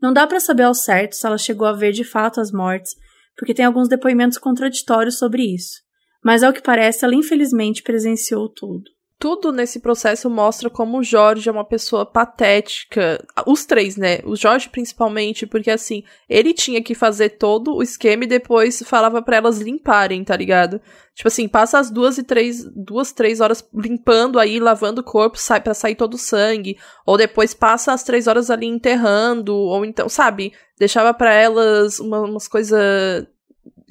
[0.00, 2.92] Não dá para saber ao certo se ela chegou a ver de fato as mortes,
[3.36, 5.83] porque tem alguns depoimentos contraditórios sobre isso.
[6.24, 11.48] Mas ao que parece, ela infelizmente presenciou tudo tudo nesse processo mostra como o Jorge
[11.48, 13.24] é uma pessoa patética.
[13.46, 14.18] Os três, né?
[14.24, 19.22] O Jorge principalmente, porque assim, ele tinha que fazer todo o esquema e depois falava
[19.22, 20.78] para elas limparem, tá ligado?
[21.14, 25.38] Tipo assim, passa as duas e três, duas, três horas limpando aí, lavando o corpo,
[25.38, 26.76] sai para sair todo o sangue.
[27.06, 30.52] Ou depois passa as três horas ali enterrando, ou então, sabe?
[30.78, 33.26] Deixava para elas uma, umas coisas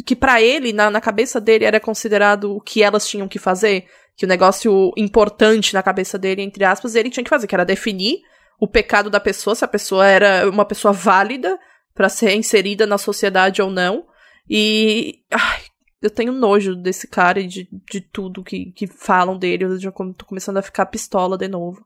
[0.05, 3.87] que para ele, na, na cabeça dele, era considerado o que elas tinham que fazer
[4.15, 7.65] que o negócio importante na cabeça dele, entre aspas, ele tinha que fazer, que era
[7.65, 8.21] definir
[8.59, 11.59] o pecado da pessoa, se a pessoa era uma pessoa válida
[11.93, 14.05] para ser inserida na sociedade ou não.
[14.49, 15.61] E ai,
[16.01, 19.65] eu tenho nojo desse cara e de, de tudo que, que falam dele.
[19.65, 21.85] Eu já tô começando a ficar pistola de novo.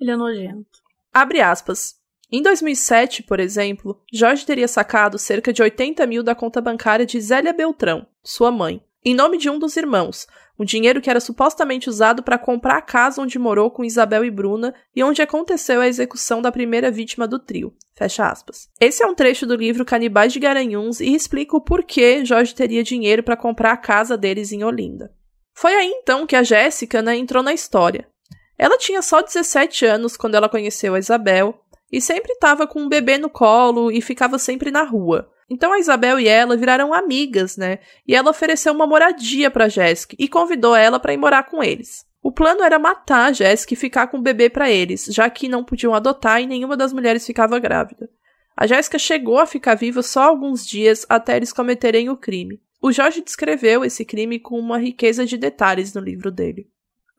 [0.00, 0.80] Ele é nojento.
[1.12, 1.94] Abre aspas.
[2.34, 7.20] Em 2007, por exemplo, Jorge teria sacado cerca de 80 mil da conta bancária de
[7.20, 11.90] Zélia Beltrão, sua mãe, em nome de um dos irmãos, o dinheiro que era supostamente
[11.90, 15.86] usado para comprar a casa onde morou com Isabel e Bruna e onde aconteceu a
[15.86, 17.74] execução da primeira vítima do trio.
[17.94, 18.66] Fecha aspas.
[18.80, 22.82] Esse é um trecho do livro Canibais de Garanhuns e explica o porquê Jorge teria
[22.82, 25.12] dinheiro para comprar a casa deles em Olinda.
[25.52, 28.08] Foi aí então que a Jéssica né, entrou na história.
[28.56, 31.61] Ela tinha só 17 anos quando ela conheceu a Isabel
[31.92, 35.30] e sempre estava com um bebê no colo e ficava sempre na rua.
[35.50, 37.80] Então a Isabel e ela viraram amigas, né?
[38.08, 42.06] E ela ofereceu uma moradia para Jéssica e convidou ela para ir morar com eles.
[42.22, 45.62] O plano era matar Jéssica e ficar com o bebê para eles, já que não
[45.62, 48.08] podiam adotar e nenhuma das mulheres ficava grávida.
[48.56, 52.60] A Jéssica chegou a ficar viva só alguns dias até eles cometerem o crime.
[52.80, 56.66] O Jorge descreveu esse crime com uma riqueza de detalhes no livro dele.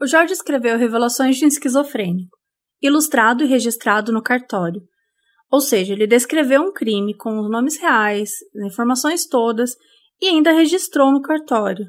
[0.01, 2.37] O Jorge escreveu Revelações de um Esquizofrênico,
[2.83, 4.81] ilustrado e registrado no cartório,
[5.53, 9.75] ou seja, ele descreveu um crime com os nomes reais, as informações todas
[10.19, 11.85] e ainda registrou no cartório.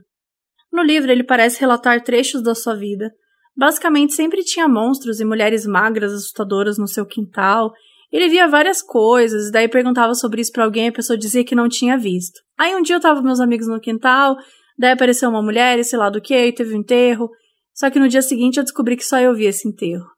[0.70, 3.10] No livro, ele parece relatar trechos da sua vida.
[3.56, 7.72] Basicamente, sempre tinha monstros e mulheres magras assustadoras no seu quintal.
[8.12, 11.54] Ele via várias coisas, daí perguntava sobre isso para alguém e a pessoa dizia que
[11.54, 12.38] não tinha visto.
[12.58, 14.36] Aí um dia eu tava com meus amigos no quintal,
[14.76, 17.30] daí apareceu uma mulher e sei lá do que, e teve um enterro.
[17.72, 20.13] Só que no dia seguinte eu descobri que só eu via esse enterro.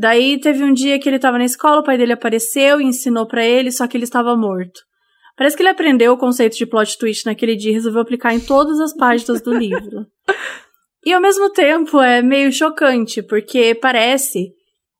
[0.00, 3.26] Daí teve um dia que ele estava na escola, o pai dele apareceu e ensinou
[3.26, 4.80] para ele, só que ele estava morto.
[5.36, 8.38] Parece que ele aprendeu o conceito de plot twist naquele dia e resolveu aplicar em
[8.38, 10.06] todas as páginas do livro.
[11.06, 14.52] E ao mesmo tempo é meio chocante, porque parece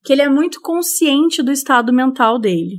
[0.05, 2.79] que ele é muito consciente do estado mental dele.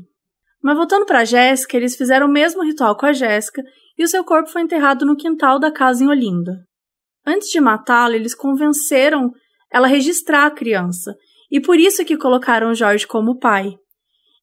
[0.63, 3.61] Mas voltando para Jéssica, eles fizeram o mesmo ritual com a Jéssica
[3.97, 6.63] e o seu corpo foi enterrado no quintal da casa em Olinda.
[7.27, 9.31] Antes de matá-la, eles convenceram
[9.71, 11.13] ela a registrar a criança
[11.51, 13.77] e por isso que colocaram Jorge como pai.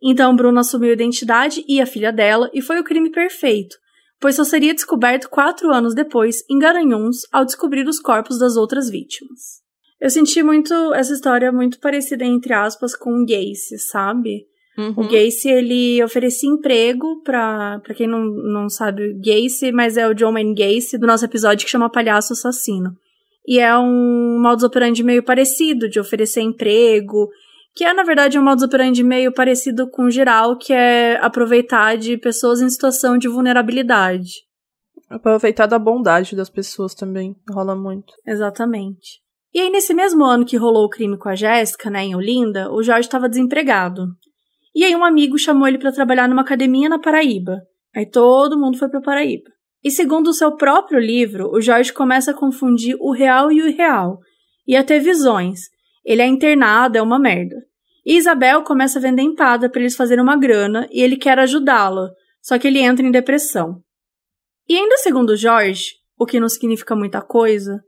[0.02, 3.76] Então Bruno assumiu a identidade e a filha dela, e foi o crime perfeito,
[4.20, 8.90] pois só seria descoberto quatro anos depois, em Garanhuns, ao descobrir os corpos das outras
[8.90, 9.64] vítimas.
[10.00, 14.46] Eu senti muito essa história muito parecida, entre aspas, com o Gacy, sabe?
[14.76, 14.92] Uhum.
[14.96, 20.06] O Gacy, ele oferecia emprego pra, pra quem não, não sabe o Gacy, mas é
[20.06, 22.94] o John Wayne Gacy do nosso episódio que chama Palhaço Assassino.
[23.46, 27.28] E é um modus operandi meio parecido, de oferecer emprego,
[27.74, 32.16] que é, na verdade, um modus operandi meio parecido com geral, que é aproveitar de
[32.16, 34.46] pessoas em situação de vulnerabilidade.
[35.08, 38.12] Aproveitar da bondade das pessoas também, rola muito.
[38.26, 39.20] Exatamente.
[39.54, 42.70] E aí, nesse mesmo ano que rolou o crime com a Jéssica, né, em Olinda,
[42.72, 44.08] o Jorge estava desempregado.
[44.74, 47.62] E aí um amigo chamou ele para trabalhar numa academia na Paraíba.
[47.94, 49.50] Aí todo mundo foi para Paraíba.
[49.86, 53.68] E segundo o seu próprio livro, o Jorge começa a confundir o real e o
[53.68, 54.18] irreal,
[54.66, 55.60] e a ter visões.
[56.04, 57.54] Ele é internado, é uma merda.
[58.04, 62.10] E Isabel começa a vender empada para eles fazerem uma grana e ele quer ajudá-la,
[62.42, 63.80] só que ele entra em depressão.
[64.68, 67.80] E ainda segundo Jorge, o que não significa muita coisa,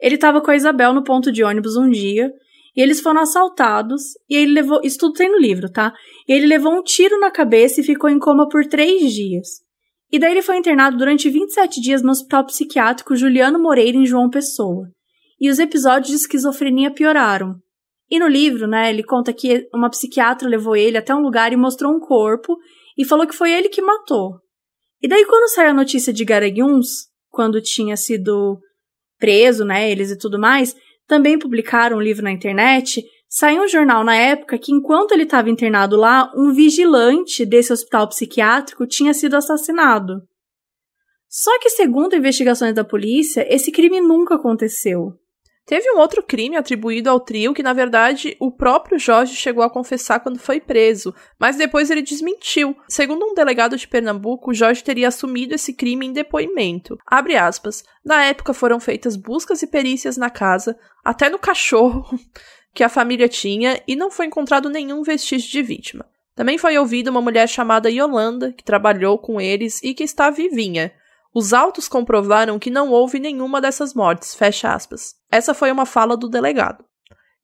[0.00, 2.30] ele estava com a Isabel no ponto de ônibus um dia
[2.76, 4.00] e eles foram assaltados
[4.30, 4.80] e ele levou.
[4.84, 5.92] Isso tudo tem no livro, tá?
[6.28, 9.71] E ele levou um tiro na cabeça e ficou em coma por três dias.
[10.12, 14.28] E daí ele foi internado durante 27 dias no Hospital Psiquiátrico Juliano Moreira, em João
[14.28, 14.86] Pessoa.
[15.40, 17.56] E os episódios de esquizofrenia pioraram.
[18.10, 21.56] E no livro, né, ele conta que uma psiquiatra levou ele até um lugar e
[21.56, 22.58] mostrou um corpo
[22.98, 24.38] e falou que foi ele que matou.
[25.00, 28.60] E daí, quando saiu a notícia de Garanhuns, quando tinha sido
[29.18, 33.02] preso, né, eles e tudo mais, também publicaram um livro na internet.
[33.34, 38.06] Saiu um jornal na época que, enquanto ele estava internado lá, um vigilante desse hospital
[38.06, 40.20] psiquiátrico tinha sido assassinado.
[41.30, 45.14] Só que, segundo investigações da polícia, esse crime nunca aconteceu.
[45.64, 49.70] Teve um outro crime atribuído ao trio que, na verdade, o próprio Jorge chegou a
[49.70, 52.76] confessar quando foi preso, mas depois ele desmentiu.
[52.86, 56.98] Segundo um delegado de Pernambuco, Jorge teria assumido esse crime em depoimento.
[57.06, 57.82] Abre aspas.
[58.04, 62.04] Na época foram feitas buscas e perícias na casa, até no cachorro
[62.74, 66.06] que a família tinha, e não foi encontrado nenhum vestígio de vítima.
[66.34, 70.92] Também foi ouvida uma mulher chamada Yolanda, que trabalhou com eles e que está vivinha.
[71.34, 75.14] Os autos comprovaram que não houve nenhuma dessas mortes, fecha aspas.
[75.30, 76.84] Essa foi uma fala do delegado.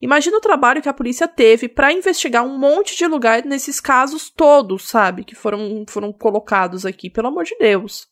[0.00, 4.30] Imagina o trabalho que a polícia teve para investigar um monte de lugar nesses casos
[4.30, 5.24] todos, sabe?
[5.24, 8.06] Que foram, foram colocados aqui, pelo amor de Deus.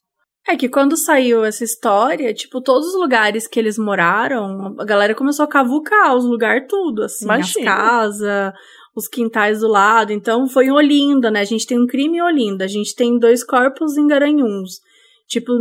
[0.49, 5.15] É que quando saiu essa história, tipo, todos os lugares que eles moraram, a galera
[5.15, 7.71] começou a cavucar os lugares tudo, assim, Imagina.
[7.73, 8.55] as casas,
[8.95, 10.13] os quintais do lado.
[10.13, 11.41] Então foi em Olinda, né?
[11.41, 14.81] A gente tem um crime em Olinda, a gente tem dois corpos em Garanhuns.
[15.29, 15.53] Tipo,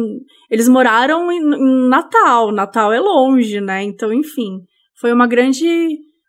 [0.51, 3.81] eles moraram em, em Natal, Natal é longe, né?
[3.81, 4.61] Então, enfim,
[4.99, 5.65] foi uma grande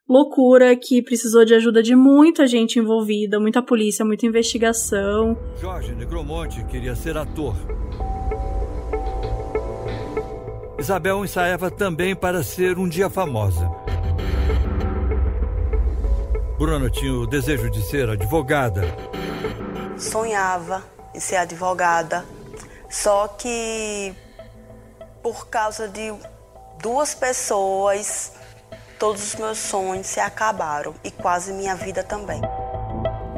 [0.09, 5.37] loucura que precisou de ajuda de muita gente envolvida, muita polícia, muita investigação.
[5.61, 7.55] Jorge Negromonte queria ser ator.
[10.79, 13.71] Isabel ensaiava também para ser um dia famosa.
[16.59, 18.83] Bruna tinha o desejo de ser advogada.
[19.99, 20.85] Sonhava
[21.15, 22.25] em ser advogada,
[22.91, 24.15] só que
[25.23, 26.13] por causa de
[26.83, 28.33] duas pessoas,
[28.99, 32.41] todos os meus sonhos se acabaram e quase minha vida também.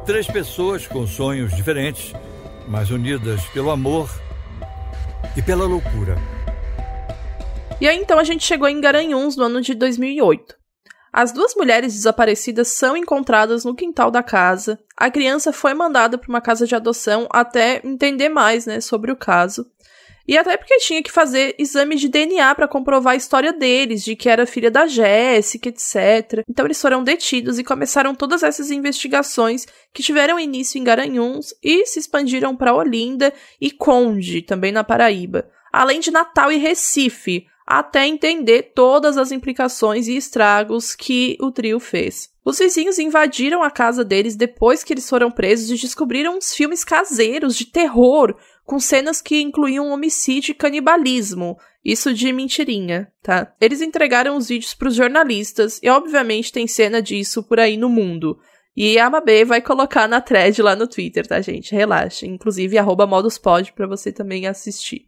[0.04, 2.12] Três pessoas com sonhos diferentes,
[2.66, 4.10] mas unidas pelo amor
[5.36, 6.16] e pela loucura.
[7.80, 10.56] E aí então a gente chegou em Garanhuns no ano de 2008.
[11.12, 14.78] As duas mulheres desaparecidas são encontradas no quintal da casa.
[14.96, 19.16] A criança foi mandada para uma casa de adoção até entender mais, né, sobre o
[19.16, 19.64] caso.
[20.26, 24.14] E até porque tinha que fazer exame de DNA para comprovar a história deles, de
[24.14, 26.44] que era filha da Jéssica, etc.
[26.46, 31.86] Então eles foram detidos e começaram todas essas investigações que tiveram início em Garanhuns e
[31.86, 38.06] se expandiram para Olinda e Conde, também na Paraíba, além de Natal e Recife, até
[38.06, 42.30] entender todas as implicações e estragos que o trio fez.
[42.42, 46.82] Os vizinhos invadiram a casa deles depois que eles foram presos e descobriram uns filmes
[46.82, 51.58] caseiros de terror com cenas que incluíam homicídio e canibalismo.
[51.84, 53.54] Isso de mentirinha, tá?
[53.60, 57.90] Eles entregaram os vídeos para os jornalistas e, obviamente, tem cena disso por aí no
[57.90, 58.38] mundo.
[58.74, 61.74] E a Mabê vai colocar na thread lá no Twitter, tá, gente?
[61.74, 62.24] Relaxa.
[62.24, 65.07] Inclusive, arroba moduspod pra você também assistir.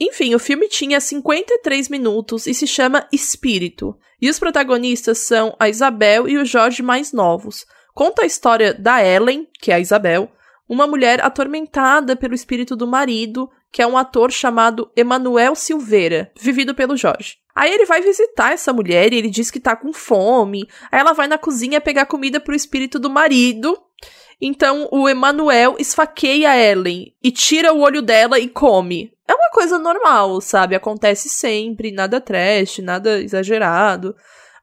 [0.00, 3.96] Enfim, o filme tinha 53 minutos e se chama Espírito.
[4.20, 7.66] E os protagonistas são a Isabel e o Jorge mais novos.
[7.94, 10.30] Conta a história da Ellen, que é a Isabel,
[10.68, 16.74] uma mulher atormentada pelo espírito do marido, que é um ator chamado Emanuel Silveira, vivido
[16.74, 17.36] pelo Jorge.
[17.54, 20.68] Aí ele vai visitar essa mulher e ele diz que tá com fome.
[20.92, 23.78] Aí ela vai na cozinha pegar comida pro espírito do marido.
[24.40, 29.12] Então o Emanuel esfaqueia Ellen e tira o olho dela e come.
[29.26, 30.74] É uma coisa normal, sabe?
[30.74, 34.14] Acontece sempre, nada trash, nada exagerado.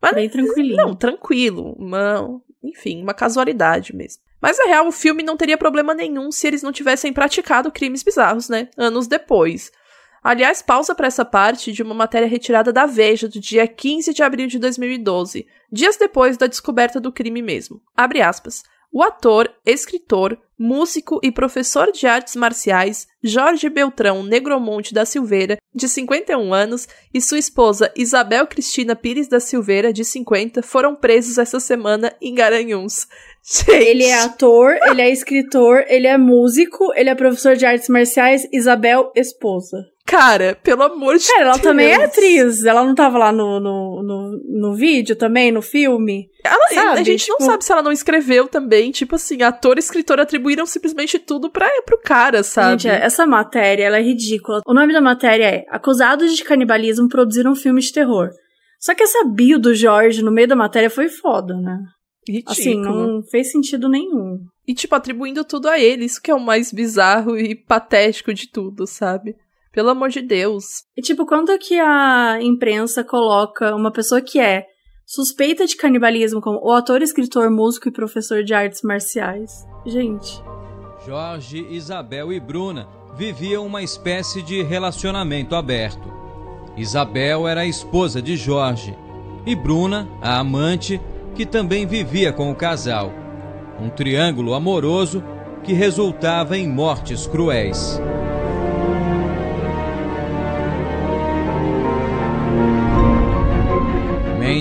[0.02, 0.78] Mas, Bem tranquilinho.
[0.78, 1.76] Não, tranquilo.
[1.78, 4.22] Uma, enfim, uma casualidade mesmo.
[4.42, 8.04] Mas na real, o filme não teria problema nenhum se eles não tivessem praticado crimes
[8.04, 8.70] bizarros, né?
[8.78, 9.72] Anos depois.
[10.22, 14.24] Aliás, pausa para essa parte de uma matéria retirada da Veja do dia 15 de
[14.24, 17.82] abril de 2012, dias depois da descoberta do crime mesmo.
[17.96, 18.64] Abre aspas.
[18.96, 25.90] O ator, escritor, músico e professor de artes marciais Jorge Beltrão Negromonte da Silveira, de
[25.90, 31.60] 51 anos, e sua esposa Isabel Cristina Pires da Silveira, de 50, foram presos essa
[31.60, 33.08] semana em Garanhuns.
[33.44, 33.72] Gente.
[33.72, 38.48] Ele é ator, ele é escritor, ele é músico, ele é professor de artes marciais,
[38.54, 39.93] Isabel, esposa.
[40.06, 41.62] Cara, pelo amor de Cara, ela Deus.
[41.64, 42.66] também é atriz.
[42.66, 46.28] Ela não tava lá no, no, no, no vídeo também, no filme?
[46.44, 48.92] Ela, Sabe, a gente não tipo- sabe se ela não escreveu também.
[48.92, 52.82] Tipo assim, ator e escritor atribuíram simplesmente tudo pra, pro cara, sabe?
[52.84, 54.62] Gente, essa matéria, ela é ridícula.
[54.68, 58.30] O nome da matéria é Acusados de canibalismo produziram filme de terror.
[58.80, 61.80] Só que essa bio do Jorge no meio da matéria foi foda, né?
[62.28, 62.52] Ridículo.
[62.52, 64.40] Assim, não fez sentido nenhum.
[64.68, 66.06] E, tipo, atribuindo tudo a ele.
[66.06, 69.36] Isso que é o mais bizarro e patético de tudo, sabe?
[69.74, 70.84] Pelo amor de Deus.
[70.96, 74.68] E tipo, quando que a imprensa coloca uma pessoa que é
[75.06, 79.66] suspeita de canibalismo como o ator, escritor, músico e professor de artes marciais.
[79.86, 80.42] Gente.
[81.06, 86.14] Jorge, Isabel e Bruna viviam uma espécie de relacionamento aberto.
[86.78, 88.96] Isabel era a esposa de Jorge
[89.46, 91.02] e Bruna, a amante,
[91.36, 93.12] que também vivia com o casal.
[93.80, 95.24] Um triângulo amoroso
[95.64, 98.00] que resultava em mortes cruéis.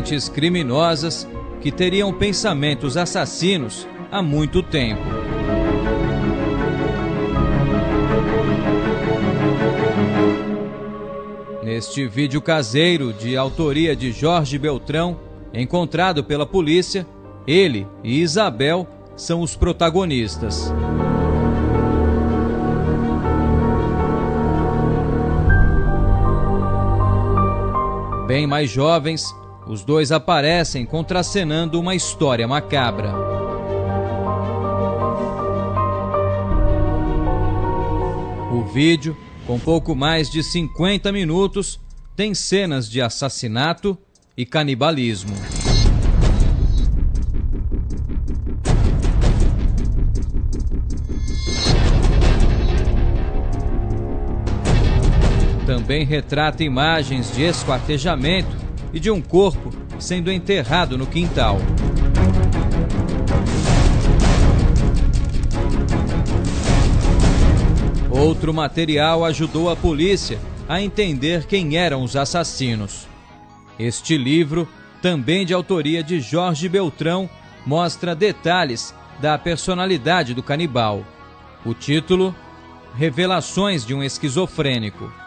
[0.02, 1.28] Mentes criminosas
[1.60, 5.00] que teriam pensamentos assassinos há muito tempo.
[11.62, 15.20] Neste vídeo caseiro de autoria de Jorge Beltrão,
[15.54, 17.06] encontrado pela polícia,
[17.46, 20.72] ele e Isabel são os protagonistas.
[28.26, 29.32] Bem mais jovens,
[29.66, 33.12] os dois aparecem contracenando uma história macabra.
[38.52, 41.80] O vídeo, com pouco mais de 50 minutos,
[42.16, 43.96] tem cenas de assassinato
[44.36, 45.34] e canibalismo.
[55.64, 61.58] Também retrata imagens de esquartejamento e de um corpo sendo enterrado no quintal.
[68.10, 70.38] Outro material ajudou a polícia
[70.68, 73.06] a entender quem eram os assassinos.
[73.78, 74.68] Este livro,
[75.00, 77.28] também de autoria de Jorge Beltrão,
[77.66, 81.04] mostra detalhes da personalidade do canibal.
[81.64, 82.34] O título:
[82.94, 85.21] Revelações de um Esquizofrênico.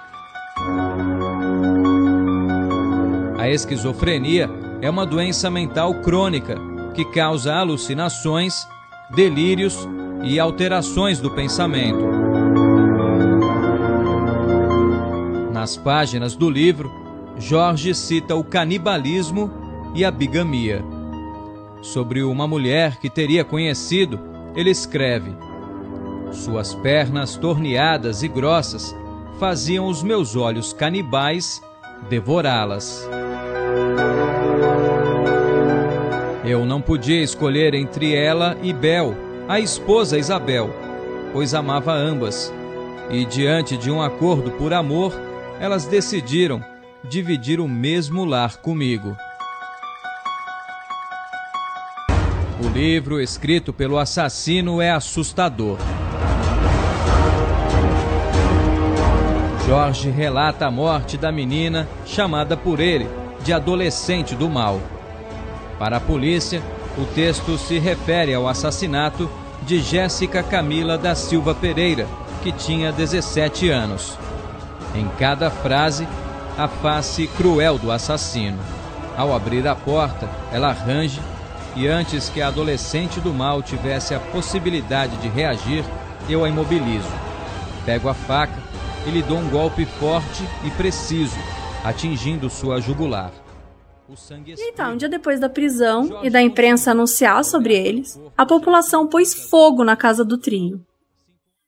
[3.45, 4.49] A esquizofrenia
[4.81, 6.59] é uma doença mental crônica
[6.95, 8.67] que causa alucinações,
[9.11, 9.87] delírios
[10.23, 12.09] e alterações do pensamento.
[15.53, 16.91] Nas páginas do livro,
[17.37, 19.51] Jorge cita o canibalismo
[19.93, 20.83] e a bigamia.
[21.83, 24.19] Sobre uma mulher que teria conhecido,
[24.55, 25.35] ele escreve:
[26.31, 28.95] Suas pernas torneadas e grossas
[29.39, 31.61] faziam os meus olhos canibais
[32.09, 33.07] devorá-las.
[36.47, 39.15] Eu não podia escolher entre ela e Bel,
[39.47, 40.69] a esposa Isabel,
[41.33, 42.53] pois amava ambas.
[43.09, 45.11] E diante de um acordo por amor,
[45.59, 46.63] elas decidiram
[47.03, 49.17] dividir o mesmo lar comigo.
[52.63, 55.77] O livro escrito pelo assassino é assustador.
[59.67, 64.81] Jorge relata a morte da menina, chamada por ele de adolescente do mal.
[65.77, 66.61] Para a polícia,
[66.97, 69.29] o texto se refere ao assassinato
[69.61, 72.07] de Jéssica Camila da Silva Pereira,
[72.41, 74.17] que tinha 17 anos.
[74.95, 76.07] Em cada frase,
[76.57, 78.57] a face cruel do assassino.
[79.15, 81.21] Ao abrir a porta, ela range
[81.75, 85.83] e antes que a adolescente do mal tivesse a possibilidade de reagir,
[86.27, 87.11] eu a imobilizo.
[87.85, 88.57] Pego a faca
[89.05, 91.37] e lhe dou um golpe forte e preciso,
[91.85, 93.31] atingindo sua jugular.
[94.57, 99.35] Então, um dia depois da prisão e da imprensa anunciar sobre eles, a população pôs
[99.35, 100.83] fogo na casa do trio.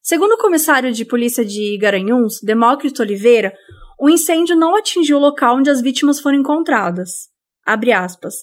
[0.02, 3.54] Segundo o comissário de polícia de Garanhuns, Demócrito Oliveira,
[4.00, 7.30] o incêndio não atingiu o local onde as vítimas foram encontradas.
[7.64, 8.34] Abre aspas.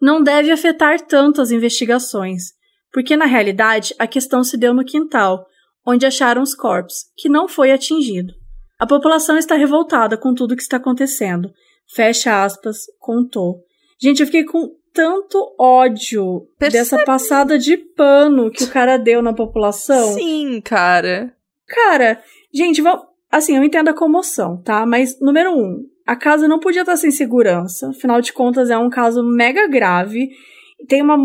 [0.00, 2.52] Não deve afetar tanto as investigações,
[2.92, 5.46] porque na realidade a questão se deu no quintal,
[5.84, 8.34] onde acharam os corpos, que não foi atingido.
[8.84, 11.50] A população está revoltada com tudo que está acontecendo
[11.94, 13.62] Fecha aspas, contou.
[13.98, 16.82] Gente, eu fiquei com tanto ódio Percebi.
[16.82, 20.12] dessa passada de pano que o cara deu na população.
[20.12, 21.32] Sim, cara.
[21.66, 22.22] Cara,
[22.52, 22.82] gente,
[23.32, 24.84] assim, eu entendo a comoção, tá?
[24.84, 27.88] Mas, número um, a casa não podia estar sem segurança.
[27.88, 30.28] Afinal de contas, é um caso mega grave.
[30.88, 31.16] Tem uma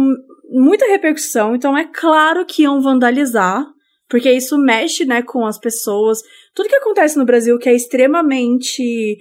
[0.49, 3.65] muita repercussão, então é claro que iam vandalizar,
[4.09, 6.19] porque isso mexe, né, com as pessoas.
[6.53, 9.17] Tudo que acontece no Brasil que é extremamente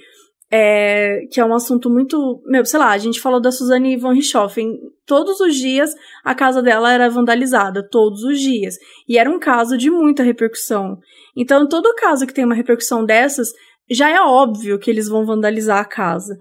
[0.50, 2.42] é, que é um assunto muito.
[2.46, 4.78] Meu, sei lá, a gente falou da Suzane von Richthofen.
[5.06, 8.76] Todos os dias a casa dela era vandalizada, todos os dias.
[9.06, 10.98] E era um caso de muita repercussão.
[11.36, 13.52] Então, todo caso que tem uma repercussão dessas,
[13.90, 16.36] já é óbvio que eles vão vandalizar a casa.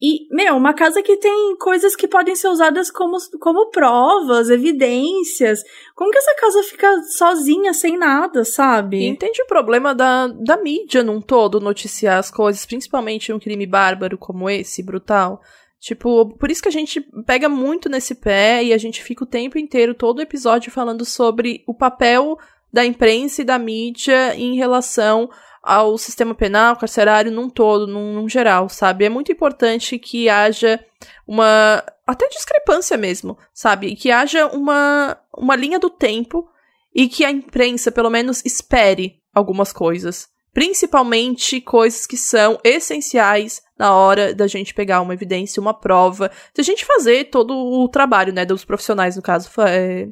[0.00, 5.60] E, meu, uma casa que tem coisas que podem ser usadas como, como provas, evidências.
[5.94, 9.04] Como que essa casa fica sozinha, sem nada, sabe?
[9.04, 14.16] Entende o problema da, da mídia num todo noticiar as coisas, principalmente um crime bárbaro
[14.16, 15.40] como esse, brutal.
[15.80, 19.28] Tipo, por isso que a gente pega muito nesse pé e a gente fica o
[19.28, 22.38] tempo inteiro, todo episódio, falando sobre o papel
[22.72, 25.28] da imprensa e da mídia em relação
[25.68, 29.04] ao sistema penal, carcerário num todo, num, num, geral, sabe?
[29.04, 30.82] É muito importante que haja
[31.26, 31.84] uma.
[32.06, 33.94] até discrepância mesmo, sabe?
[33.94, 36.48] Que haja uma, uma linha do tempo
[36.94, 40.28] e que a imprensa, pelo menos, espere algumas coisas.
[40.54, 46.62] Principalmente coisas que são essenciais na hora da gente pegar uma evidência, uma prova, da
[46.62, 50.08] gente fazer todo o trabalho, né, dos profissionais, no caso, é,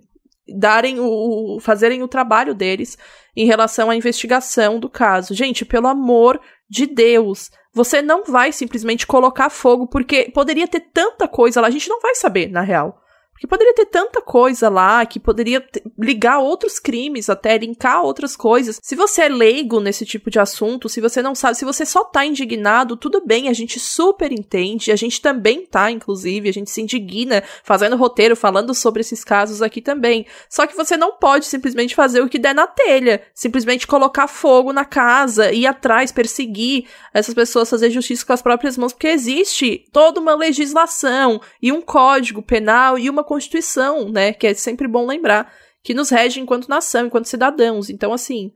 [0.49, 2.97] darem o, fazerem o trabalho deles
[3.37, 5.35] em relação à investigação do caso.
[5.35, 11.29] Gente, pelo amor de Deus, você não vai simplesmente colocar fogo, porque poderia ter tanta
[11.29, 13.01] coisa lá, a gente não vai saber, na real.
[13.37, 15.63] Porque poderia ter tanta coisa lá que poderia
[15.99, 18.81] ligar outros crimes, até linkar outras coisas.
[18.83, 22.03] Se você é leigo nesse tipo de assunto, se você não sabe, se você só
[22.03, 26.71] tá indignado, tudo bem, a gente super entende, a gente também tá, inclusive, a gente
[26.71, 30.25] se indigna fazendo roteiro, falando sobre esses casos aqui também.
[30.49, 34.73] Só que você não pode simplesmente fazer o que der na telha, simplesmente colocar fogo
[34.73, 39.85] na casa, ir atrás, perseguir essas pessoas, fazer justiça com as próprias mãos, porque existe
[39.93, 44.33] toda uma legislação e um código penal e uma Constituição, né?
[44.33, 45.53] Que é sempre bom lembrar,
[45.83, 47.91] que nos rege enquanto nação, enquanto cidadãos.
[47.91, 48.53] Então, assim,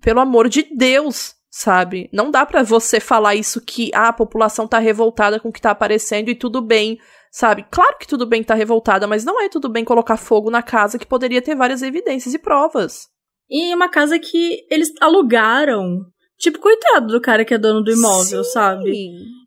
[0.00, 2.08] pelo amor de Deus, sabe?
[2.12, 5.60] Não dá para você falar isso que ah, a população tá revoltada com o que
[5.60, 6.98] tá aparecendo e tudo bem,
[7.30, 7.66] sabe?
[7.70, 10.98] Claro que tudo bem tá revoltada, mas não é tudo bem colocar fogo na casa
[10.98, 13.08] que poderia ter várias evidências e provas.
[13.50, 16.04] E uma casa que eles alugaram.
[16.38, 18.92] Tipo, coitado do cara que é dono do imóvel, Sim, sabe?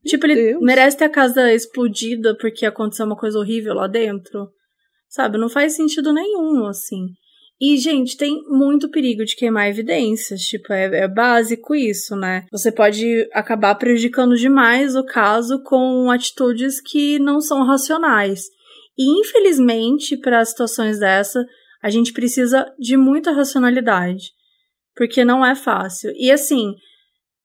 [0.05, 0.61] Tipo, ele Deus.
[0.61, 4.49] merece ter a casa explodida porque aconteceu uma coisa horrível lá dentro.
[5.07, 5.37] Sabe?
[5.37, 7.07] Não faz sentido nenhum, assim.
[7.61, 10.41] E, gente, tem muito perigo de queimar evidências.
[10.41, 12.45] Tipo, é, é, básico isso, né?
[12.51, 18.45] Você pode acabar prejudicando demais o caso com atitudes que não são racionais.
[18.97, 21.45] E, infelizmente, para situações dessa,
[21.83, 24.31] a gente precisa de muita racionalidade.
[24.95, 26.11] Porque não é fácil.
[26.15, 26.73] E, assim,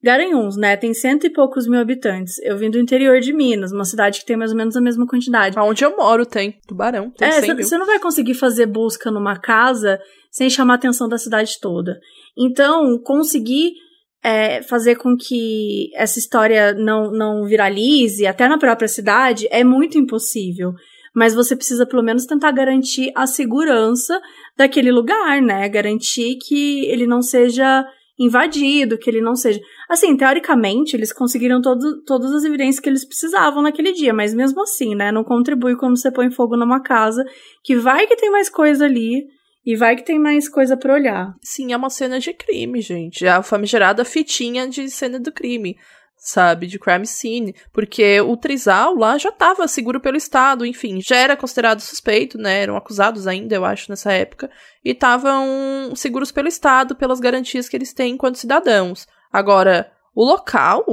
[0.03, 0.77] Garanhuns, né?
[0.77, 2.39] Tem cento e poucos mil habitantes.
[2.43, 5.07] Eu vim do interior de Minas, uma cidade que tem mais ou menos a mesma
[5.07, 5.59] quantidade.
[5.59, 7.11] Onde eu moro tem tubarão.
[7.11, 9.99] Tem é, você não vai conseguir fazer busca numa casa
[10.31, 11.99] sem chamar a atenção da cidade toda.
[12.39, 13.73] Então, conseguir
[14.23, 19.99] é, fazer com que essa história não, não viralize, até na própria cidade, é muito
[19.99, 20.73] impossível.
[21.17, 24.21] Mas você precisa pelo menos tentar garantir a segurança
[24.55, 25.67] daquele lugar, né?
[25.67, 27.87] Garantir que ele não seja
[28.19, 29.59] invadido, que ele não seja.
[29.89, 34.63] Assim, teoricamente, eles conseguiram todo, todas as evidências que eles precisavam naquele dia, mas mesmo
[34.63, 35.11] assim, né?
[35.11, 37.25] Não contribui quando você põe fogo numa casa,
[37.65, 39.25] que vai que tem mais coisa ali.
[39.65, 41.35] E vai que tem mais coisa para olhar.
[41.43, 43.27] Sim, é uma cena de crime, gente.
[43.27, 45.77] É a famigerada fitinha de cena do crime
[46.17, 51.17] sabe, de crime scene, porque o Trizal lá já estava seguro pelo Estado, enfim, já
[51.17, 54.51] era considerado suspeito, né, eram acusados ainda, eu acho, nessa época,
[54.85, 59.07] e estavam seguros pelo Estado, pelas garantias que eles têm enquanto cidadãos.
[59.33, 60.85] Agora, o local,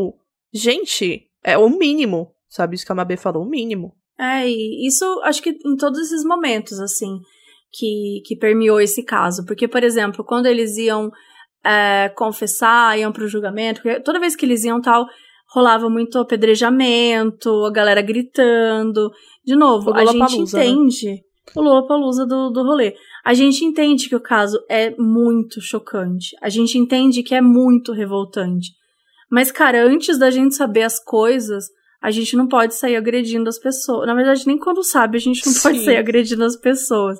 [0.53, 3.95] gente, é o mínimo, sabe, isso que a Mabê falou, o mínimo.
[4.19, 7.19] É, e isso acho que em todos esses momentos, assim,
[7.71, 11.11] que, que permeou esse caso, porque, por exemplo, quando eles iam
[11.63, 15.05] é, confessar, iam pro julgamento, toda vez que eles iam tal,
[15.53, 19.11] rolava muito apedrejamento, a galera gritando.
[19.45, 20.65] De novo, a gente né?
[20.65, 21.17] entende né?
[21.55, 22.95] o Lollapalooza do, do rolê.
[23.23, 26.35] A gente entende que o caso é muito chocante.
[26.41, 28.71] A gente entende que é muito revoltante.
[29.29, 31.65] Mas, cara, antes da gente saber as coisas,
[32.01, 34.05] a gente não pode sair agredindo as pessoas.
[34.05, 35.61] Na verdade, nem quando sabe, a gente não Sim.
[35.61, 37.17] pode sair agredindo as pessoas.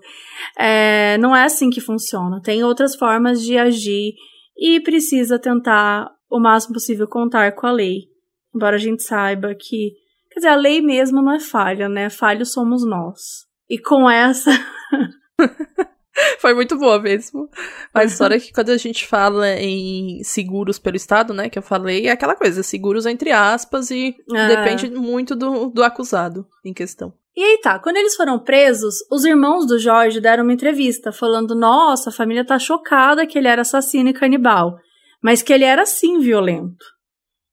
[0.60, 2.42] É, não é assim que funciona.
[2.42, 4.14] Tem outras formas de agir
[4.58, 8.06] e precisa tentar o máximo possível contar com a lei.
[8.54, 9.94] Embora a gente saiba que,
[10.32, 12.10] quer dizer, a lei mesmo não é falha, né?
[12.10, 13.46] Falhos somos nós.
[13.70, 14.52] E com essa.
[16.40, 17.50] Foi muito boa mesmo.
[17.94, 21.64] A história é que quando a gente fala em seguros pelo Estado, né, que eu
[21.64, 24.48] falei, é aquela coisa, seguros entre aspas e é.
[24.48, 27.14] depende muito do, do acusado em questão.
[27.36, 31.56] E aí tá, quando eles foram presos, os irmãos do Jorge deram uma entrevista falando:
[31.56, 34.76] nossa, a família tá chocada que ele era assassino e canibal,
[35.22, 36.86] mas que ele era sim violento.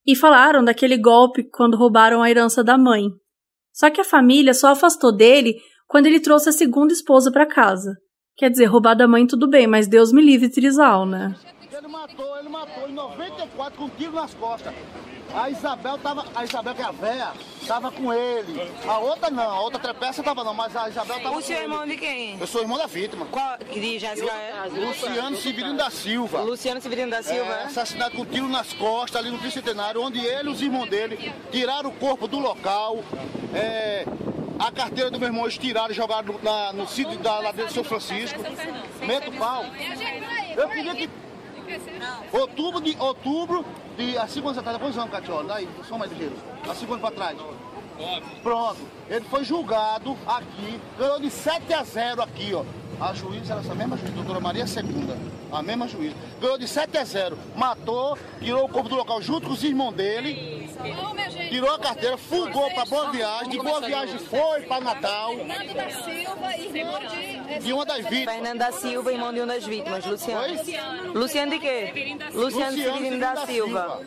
[0.07, 3.05] E falaram daquele golpe quando roubaram a herança da mãe.
[3.73, 5.57] Só que a família só afastou dele
[5.87, 7.97] quando ele trouxe a segunda esposa para casa.
[8.37, 11.35] Quer dizer, roubar da mãe tudo bem, mas Deus me livre Trizal, né?
[11.73, 14.75] Ele matou, ele matou em 94 com um tiro nas costas.
[15.35, 17.33] A Isabel tava, a Isabel que é a véia,
[17.67, 18.69] tava com ele.
[18.87, 21.63] A outra não, a outra trepeça tava não, mas a Isabel tava O senhor é
[21.63, 22.37] irmão de quem?
[22.41, 23.27] Eu sou irmão da vítima.
[23.27, 24.53] Qual de Jéssica é?
[24.69, 26.41] Luciano Severino da Silva.
[26.43, 27.65] Luciano Severino da Silva, É, é?
[27.67, 31.91] assassinado com tiro nas costas ali no Bicentenário, onde ele e os irmãos dele tiraram
[31.91, 32.99] o corpo do local.
[33.55, 34.05] é,
[34.59, 37.69] a carteira do meu irmão eles tiraram e jogaram no, na- no sítio da ladeira
[37.69, 38.39] do São Francisco.
[39.07, 39.65] Meto pau.
[40.57, 41.09] Eu queria que.
[42.33, 42.97] Outubro de.
[42.99, 43.65] Outubro
[43.97, 44.17] de.
[44.19, 45.45] Há cinco anos atrás, quantos anos, Catiola?
[45.45, 46.35] Daí, só mais ligeiro.
[46.69, 47.39] Há cinco anos pra trás.
[48.43, 48.81] Pronto.
[49.09, 52.65] Ele foi julgado aqui, ganhou de 7 a 0 aqui, ó.
[53.01, 55.17] A juíza era essa mesma juíza, doutora Maria Segunda.
[55.51, 56.15] A mesma juíza.
[56.39, 57.39] Ganhou de 7 a 0.
[57.57, 60.69] Matou, tirou o corpo do local junto com os irmãos dele.
[61.49, 63.49] Tirou a carteira, fugou pra Boa Viagem.
[63.49, 65.33] De Boa Viagem foi pra Natal.
[67.61, 68.35] De uma das vítimas.
[68.35, 70.55] Fernando da Silva, irmão de uma das vítimas, Luciano.
[71.15, 72.17] Luciano de quê?
[72.35, 74.01] Luciano Severino da Silva.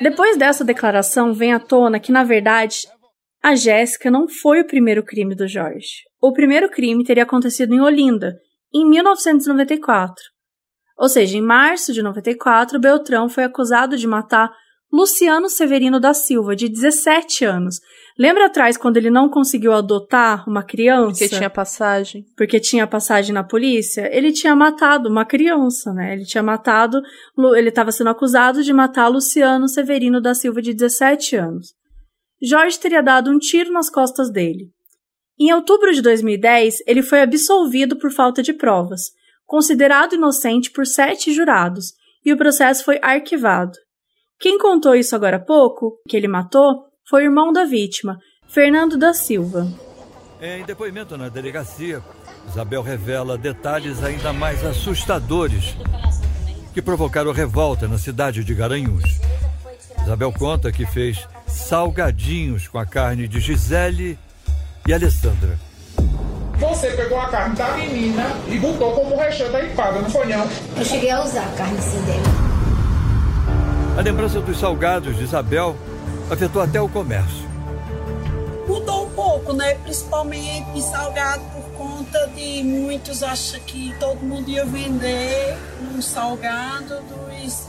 [0.00, 2.88] Depois dessa declaração, vem à tona que, na verdade,
[3.42, 6.04] a Jéssica não foi o primeiro crime do Jorge.
[6.20, 8.36] O primeiro crime teria acontecido em Olinda,
[8.72, 10.14] em 1994.
[10.98, 14.52] Ou seja, em março de 94, Beltrão foi acusado de matar
[14.92, 17.76] Luciano Severino da Silva, de 17 anos.
[18.18, 21.20] Lembra atrás quando ele não conseguiu adotar uma criança?
[21.20, 22.24] Porque tinha passagem.
[22.36, 24.14] Porque tinha passagem na polícia?
[24.14, 26.12] Ele tinha matado uma criança, né?
[26.12, 27.00] Ele tinha matado.
[27.56, 31.68] Ele estava sendo acusado de matar Luciano Severino da Silva, de 17 anos.
[32.42, 34.70] Jorge teria dado um tiro nas costas dele.
[35.38, 39.10] Em outubro de 2010, ele foi absolvido por falta de provas,
[39.46, 43.72] considerado inocente por sete jurados, e o processo foi arquivado.
[44.38, 48.18] Quem contou isso agora há pouco, que ele matou, foi o irmão da vítima,
[48.48, 49.66] Fernando da Silva.
[50.40, 52.02] Em depoimento na delegacia,
[52.48, 55.76] Isabel revela detalhes ainda mais assustadores
[56.72, 59.20] que provocaram revolta na cidade de Garanhuns.
[60.02, 64.18] Isabel conta que fez salgadinhos com a carne de Gisele
[64.86, 65.58] e Alessandra.
[66.58, 70.46] Você pegou a carne da menina e botou como recheio da empada, não foi não?
[70.76, 72.50] Eu cheguei a usar a carne dela.
[73.98, 75.76] A lembrança dos salgados de Isabel
[76.30, 77.48] afetou até o comércio.
[78.68, 79.74] Mudou um pouco, né?
[79.74, 85.56] Principalmente em salgado por conta de muitos acham que todo mundo ia vender
[85.94, 87.66] um salgado dos,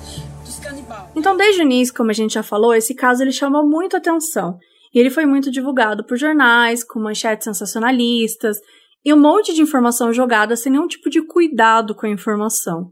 [1.16, 4.58] Então, desde o início, como a gente já falou, esse caso ele chamou muito atenção.
[4.94, 8.58] E ele foi muito divulgado por jornais, com manchetes sensacionalistas
[9.04, 12.92] e um monte de informação jogada sem nenhum tipo de cuidado com a informação.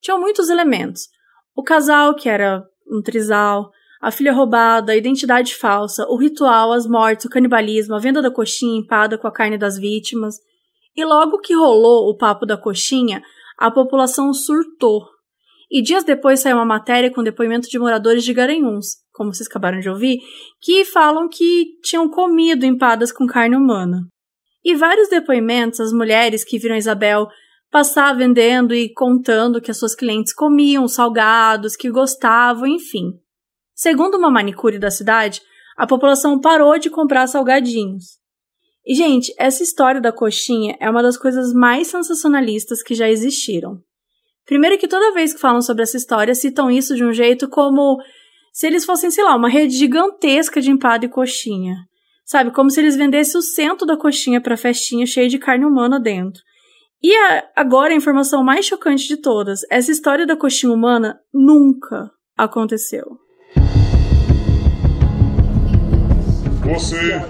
[0.00, 1.08] Tinham muitos elementos.
[1.54, 6.86] O casal, que era um trisal, a filha roubada, a identidade falsa, o ritual, as
[6.86, 10.36] mortes, o canibalismo, a venda da coxinha empada com a carne das vítimas.
[10.94, 13.22] E logo que rolou o papo da coxinha,
[13.58, 15.17] a população surtou.
[15.70, 19.80] E dias depois saiu uma matéria com depoimento de moradores de Garanhuns, como vocês acabaram
[19.80, 20.18] de ouvir,
[20.60, 24.06] que falam que tinham comido empadas com carne humana.
[24.64, 27.28] E vários depoimentos, as mulheres que viram Isabel
[27.70, 33.12] passar vendendo e contando que as suas clientes comiam salgados, que gostavam, enfim.
[33.74, 35.42] Segundo uma manicure da cidade,
[35.76, 38.18] a população parou de comprar salgadinhos.
[38.84, 43.82] E, gente, essa história da coxinha é uma das coisas mais sensacionalistas que já existiram.
[44.48, 47.98] Primeiro que toda vez que falam sobre essa história, citam isso de um jeito como
[48.50, 51.76] se eles fossem, sei lá, uma rede gigantesca de empada e coxinha.
[52.24, 56.00] Sabe, como se eles vendessem o centro da coxinha para festinha cheia de carne humana
[56.00, 56.40] dentro.
[57.02, 62.10] E a, agora a informação mais chocante de todas: essa história da coxinha humana nunca
[62.34, 63.04] aconteceu.
[66.64, 67.22] Você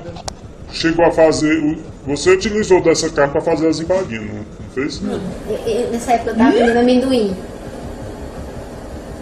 [0.70, 1.78] chegou a fazer.
[2.06, 5.00] Você utilizou dessa carne para fazer as empadinhas, não fez?
[5.02, 7.36] Eu- eu- nessa época eu tava vendendo amendoim.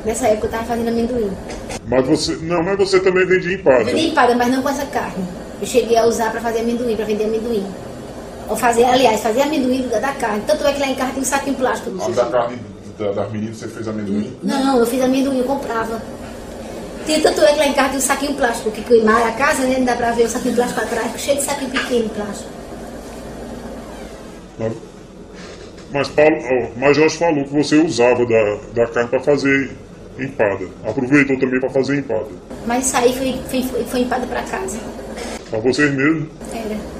[0.04, 1.30] Nessa época eu tava fazendo amendoim.
[1.86, 2.36] Mas você.
[2.42, 3.84] Não, mas você também vendia empada.
[3.84, 5.24] Vendi empada, mas não com essa carne.
[5.60, 7.66] Eu cheguei a usar pra fazer amendoim, pra vender amendoim.
[8.48, 10.42] Ou fazer, aliás, fazer amendoim do- da carne.
[10.46, 11.90] Tanto é que lá em casa tem um saquinho plástico.
[12.00, 12.58] Ah, da carne
[12.98, 14.32] da- das meninas você fez amendoim?
[14.42, 16.00] Não, eu fiz amendoim, eu comprava.
[17.04, 19.62] Tem, tanto é que lá em casa tem um saquinho plástico, que queimaram a casa,
[19.62, 19.76] né?
[19.78, 22.50] Não dá pra ver o saquinho plástico atrás, cheio de saquinho pequeno plástico.
[24.58, 24.72] Mas,
[25.92, 29.70] mas, Paulo, ó, mas Jorge falou que você usava da, da carne para fazer
[30.18, 30.66] empada.
[30.84, 32.26] Aproveitou também para fazer empada.
[32.66, 34.78] Mas isso aí foi, foi, foi, foi empada pra casa.
[35.50, 36.28] Para vocês mesmos.
[36.52, 36.96] Era.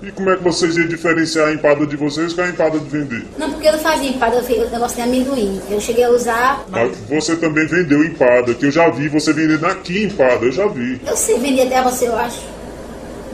[0.00, 2.88] E como é que vocês iam diferenciar a empada de vocês com a empada de
[2.88, 3.26] vender?
[3.36, 5.60] Não, porque eu não fazia empada, eu fiz o negócio de amendoim.
[5.68, 6.64] Eu cheguei a usar.
[6.68, 10.68] Mas você também vendeu empada, que eu já vi você vendendo aqui empada, eu já
[10.68, 11.00] vi.
[11.04, 12.40] Eu sei vender até você, eu acho.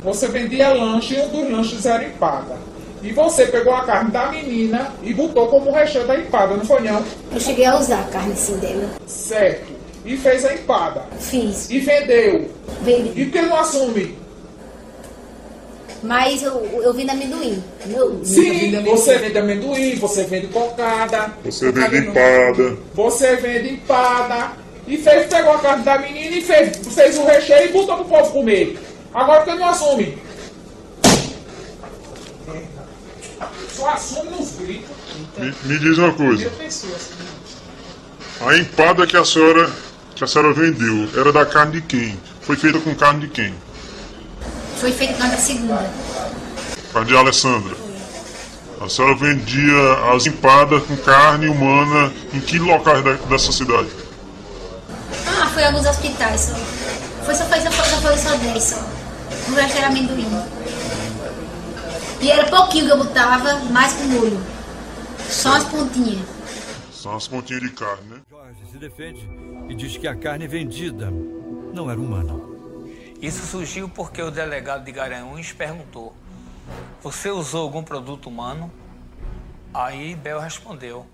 [0.02, 2.56] Você vendia lanche e dos lanches era empada.
[3.04, 6.80] E você pegou a carne da menina e botou como recheio da empada, não foi
[6.80, 7.04] não?
[7.30, 8.88] Eu cheguei a usar a carne sim dela.
[9.06, 9.74] Certo.
[10.06, 11.04] E fez a empada.
[11.20, 11.68] Fiz.
[11.68, 12.50] E vendeu.
[12.80, 13.20] Vendi.
[13.20, 14.16] E por que não assume?
[16.02, 17.62] Mas eu, eu vim da amendoim.
[17.86, 21.30] Meu, Sim, você vende amendoim, você vende cocada.
[21.44, 22.78] Você vende empada.
[22.94, 24.52] Você vende empada.
[24.86, 28.04] E fez, pegou a carne da menina e fez, fez o recheio e botou pro
[28.06, 28.78] povo comer.
[29.12, 30.18] Agora por que não assume?
[33.76, 34.90] Só assume nos gritos.
[35.36, 36.50] Me, me diz uma coisa.
[38.46, 39.70] A empada que a senhora
[40.14, 42.20] que a senhora vendeu era da carne de quem?
[42.42, 43.54] Foi feita com carne de quem?
[44.78, 45.90] Foi feito na segunda.
[46.92, 47.74] Carne de Alessandra.
[48.80, 53.88] A senhora vendia as empadas com carne humana em que locais da- dessa cidade?
[55.26, 56.54] Ah, foi alguns hospitais só.
[57.24, 58.86] Foi só, foi só, só, foi só 10 só.
[59.48, 60.28] O resto era amendoim.
[62.24, 64.40] E era pouquinho que eu botava, mais com molho.
[65.28, 66.26] Só as pontinhas.
[66.90, 68.20] São as pontinhas de carne, né?
[68.30, 69.28] Jorge se defende
[69.68, 71.12] e diz que a carne vendida
[71.74, 72.34] não era humana.
[73.20, 76.14] Isso surgiu porque o delegado de Garanhuns perguntou:
[77.02, 78.72] Você usou algum produto humano?
[79.74, 81.04] Aí Bel respondeu: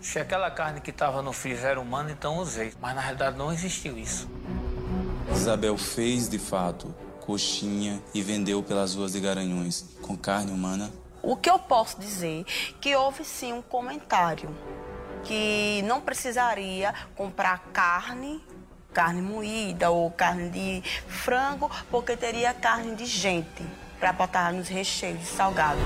[0.00, 2.72] Se aquela carne que estava no freezer era humana, então usei.
[2.82, 4.28] Mas na realidade não existiu isso.
[5.32, 6.92] Isabel fez de fato
[7.26, 10.90] coxinha e vendeu pelas ruas de Garanhuns com carne humana.
[11.22, 12.44] O que eu posso dizer
[12.80, 14.48] que houve sim um comentário
[15.24, 18.40] que não precisaria comprar carne,
[18.92, 23.64] carne moída ou carne de frango, porque teria carne de gente
[23.98, 25.80] para botar nos recheios de salgado.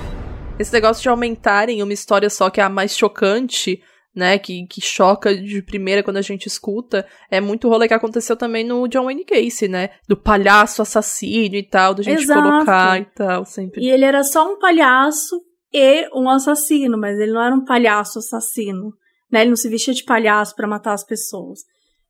[0.59, 3.83] Esse negócio de aumentarem uma história só que é a mais chocante,
[4.15, 4.39] né?
[4.39, 8.65] Que, que choca de primeira quando a gente escuta, é muito rolê que aconteceu também
[8.65, 9.91] no John Wayne Gacy, né?
[10.09, 12.43] Do palhaço assassino e tal, da gente Exato.
[12.43, 13.83] colocar e tal, sempre.
[13.83, 15.41] E ele era só um palhaço
[15.73, 18.93] e um assassino, mas ele não era um palhaço assassino.
[19.31, 19.43] Né?
[19.43, 21.61] Ele não se vestia de palhaço pra matar as pessoas.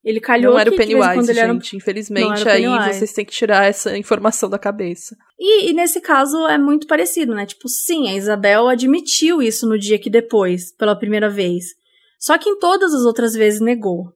[0.03, 1.77] Ele calhou Não era o Pennywise, era gente.
[1.77, 2.99] Infelizmente, era o aí Pennywise.
[2.99, 5.15] vocês têm que tirar essa informação da cabeça.
[5.39, 7.45] E, e nesse caso é muito parecido, né?
[7.45, 11.79] Tipo, sim, a Isabel admitiu isso no dia que depois, pela primeira vez.
[12.21, 14.13] Só que em todas as outras vezes negou.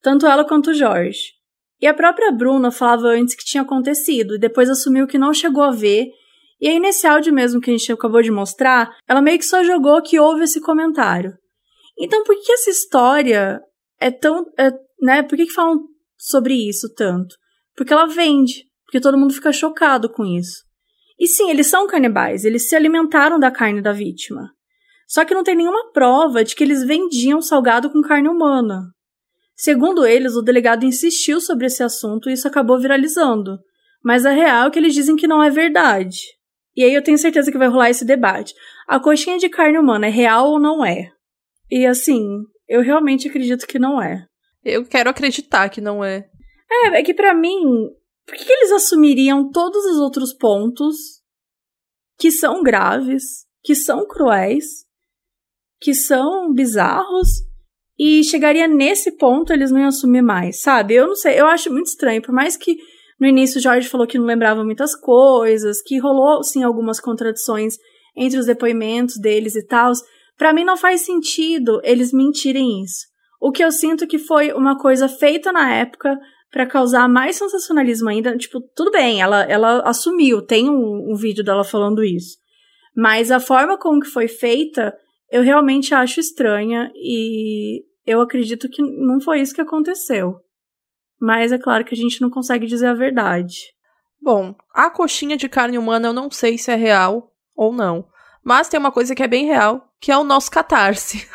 [0.00, 1.32] Tanto ela quanto o Jorge.
[1.80, 5.64] E a própria Bruna falava antes que tinha acontecido, e depois assumiu que não chegou
[5.64, 6.06] a ver.
[6.60, 9.64] E aí, nesse áudio mesmo que a gente acabou de mostrar, ela meio que só
[9.64, 11.32] jogou que houve esse comentário.
[11.98, 13.60] Então, por que essa história
[14.00, 14.44] é tão.
[14.56, 14.70] é,
[15.00, 15.22] né?
[15.24, 15.80] Por que, que falam
[16.16, 17.34] sobre isso tanto?
[17.76, 18.64] Porque ela vende.
[18.84, 20.62] Porque todo mundo fica chocado com isso.
[21.18, 24.50] E sim, eles são canibais, eles se alimentaram da carne da vítima.
[25.06, 28.82] Só que não tem nenhuma prova de que eles vendiam salgado com carne humana.
[29.54, 33.58] Segundo eles, o delegado insistiu sobre esse assunto e isso acabou viralizando.
[34.02, 36.18] Mas a real é que eles dizem que não é verdade.
[36.74, 38.54] E aí eu tenho certeza que vai rolar esse debate.
[38.88, 41.10] A coxinha de carne humana é real ou não é?
[41.70, 42.24] E assim,
[42.68, 44.26] eu realmente acredito que não é.
[44.64, 46.24] Eu quero acreditar que não é.
[46.70, 47.60] É, é que pra mim,
[48.26, 50.96] por que, que eles assumiriam todos os outros pontos
[52.18, 54.64] que são graves, que são cruéis,
[55.82, 57.28] que são bizarros
[57.98, 60.94] e chegaria nesse ponto eles não iam assumir mais, sabe?
[60.94, 62.76] Eu não sei, eu acho muito estranho, por mais que
[63.20, 67.74] no início o Jorge falou que não lembrava muitas coisas, que rolou sim algumas contradições
[68.16, 69.92] entre os depoimentos deles e tal,
[70.36, 73.06] pra mim não faz sentido eles mentirem isso.
[73.40, 76.16] O que eu sinto que foi uma coisa feita na época
[76.52, 78.36] pra causar mais sensacionalismo ainda.
[78.36, 82.36] Tipo, tudo bem, ela, ela assumiu, tem um, um vídeo dela falando isso.
[82.94, 84.94] Mas a forma como que foi feita,
[85.32, 90.36] eu realmente acho estranha e eu acredito que não foi isso que aconteceu.
[91.18, 93.72] Mas é claro que a gente não consegue dizer a verdade.
[94.20, 98.06] Bom, a coxinha de carne humana eu não sei se é real ou não.
[98.44, 101.26] Mas tem uma coisa que é bem real, que é o nosso catarse.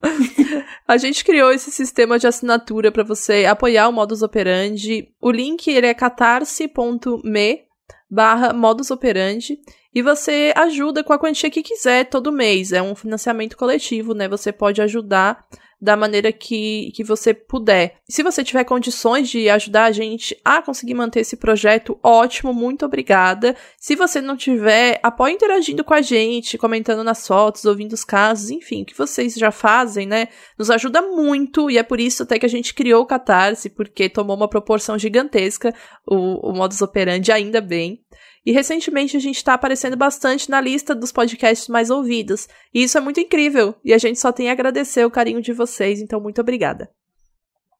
[0.86, 5.12] a gente criou esse sistema de assinatura para você apoiar o Modus Operandi.
[5.20, 7.64] O link ele é catarse.me
[8.08, 9.58] barra modus operandi
[9.94, 12.72] e você ajuda com a quantia que quiser todo mês.
[12.72, 14.28] É um financiamento coletivo, né?
[14.28, 15.44] Você pode ajudar
[15.80, 17.96] da maneira que, que você puder.
[18.08, 22.84] Se você tiver condições de ajudar a gente a conseguir manter esse projeto, ótimo, muito
[22.84, 23.56] obrigada.
[23.78, 28.50] Se você não tiver, apoie interagindo com a gente, comentando nas fotos, ouvindo os casos,
[28.50, 30.28] enfim, o que vocês já fazem, né?
[30.58, 34.08] Nos ajuda muito e é por isso até que a gente criou o Catarse, porque
[34.08, 35.74] tomou uma proporção gigantesca
[36.06, 38.04] o, o modus operandi, ainda bem.
[38.44, 42.48] E recentemente a gente está aparecendo bastante na lista dos podcasts mais ouvidos.
[42.72, 43.74] E isso é muito incrível.
[43.84, 46.90] E a gente só tem a agradecer o carinho de vocês, então muito obrigada.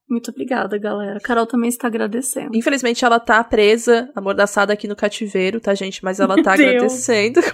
[0.09, 1.17] Muito obrigada, galera.
[1.17, 2.55] A Carol também está agradecendo.
[2.55, 6.03] Infelizmente ela tá presa, amordaçada aqui no cativeiro, tá, gente?
[6.03, 7.39] Mas ela tá Meu agradecendo.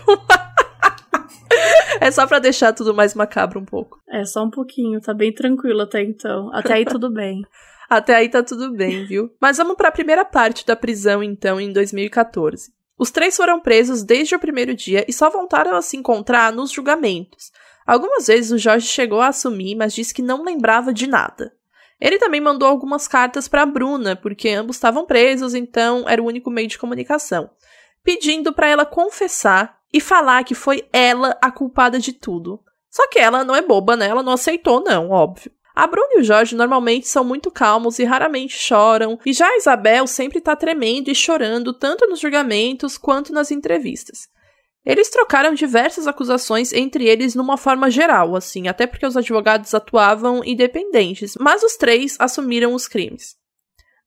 [2.00, 4.00] É só pra deixar tudo mais macabro um pouco.
[4.08, 6.50] É, só um pouquinho, tá bem tranquilo até então.
[6.54, 7.42] Até aí tudo bem.
[7.90, 9.30] Até aí tá tudo bem, viu?
[9.42, 12.70] Mas vamos para a primeira parte da prisão, então, em 2014.
[12.98, 16.72] Os três foram presos desde o primeiro dia e só voltaram a se encontrar nos
[16.72, 17.52] julgamentos.
[17.86, 21.54] Algumas vezes o Jorge chegou a assumir, mas disse que não lembrava de nada.
[22.00, 26.50] Ele também mandou algumas cartas para Bruna, porque ambos estavam presos, então era o único
[26.50, 27.50] meio de comunicação,
[28.04, 32.62] pedindo para ela confessar e falar que foi ela a culpada de tudo.
[32.90, 34.08] Só que ela não é boba, né?
[34.08, 35.52] Ela não aceitou, não, óbvio.
[35.78, 39.58] A Bruna e o Jorge normalmente são muito calmos e raramente choram, e já a
[39.58, 44.28] Isabel sempre tá tremendo e chorando tanto nos julgamentos quanto nas entrevistas.
[44.84, 50.44] Eles trocaram diversas acusações entre eles numa forma geral, assim, até porque os advogados atuavam
[50.44, 53.37] independentes, mas os três assumiram os crimes.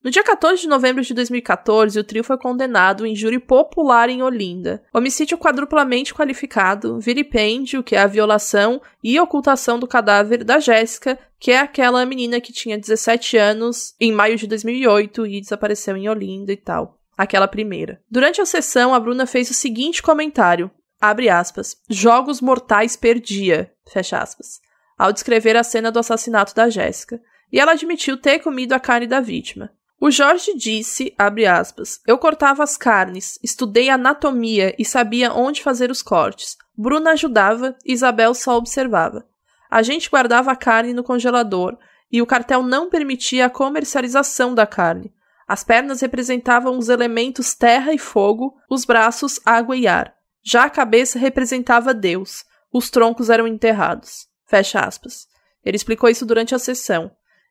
[0.03, 4.23] No dia 14 de novembro de 2014, o trio foi condenado em júri popular em
[4.23, 4.83] Olinda.
[4.95, 11.51] Homicídio quadruplamente qualificado, vilipêndio, que é a violação e ocultação do cadáver da Jéssica, que
[11.51, 16.51] é aquela menina que tinha 17 anos em maio de 2008 e desapareceu em Olinda
[16.51, 16.99] e tal.
[17.15, 18.01] Aquela primeira.
[18.11, 24.17] Durante a sessão, a Bruna fez o seguinte comentário: abre aspas, jogos mortais perdia, fecha
[24.17, 24.61] aspas,
[24.97, 27.21] ao descrever a cena do assassinato da Jéssica.
[27.53, 29.71] E ela admitiu ter comido a carne da vítima.
[30.01, 36.01] O Jorge disse, aspas, eu cortava as carnes, estudei anatomia e sabia onde fazer os
[36.01, 36.57] cortes.
[36.75, 39.29] Bruna ajudava, Isabel só observava.
[39.71, 41.77] A gente guardava a carne no congelador
[42.11, 45.13] e o cartel não permitia a comercialização da carne.
[45.47, 50.15] As pernas representavam os elementos terra e fogo, os braços água e ar.
[50.43, 52.45] Já a cabeça representava Deus.
[52.73, 54.29] Os troncos eram enterrados.
[54.47, 55.27] Fecha aspas.
[55.63, 57.11] Ele explicou isso durante a sessão.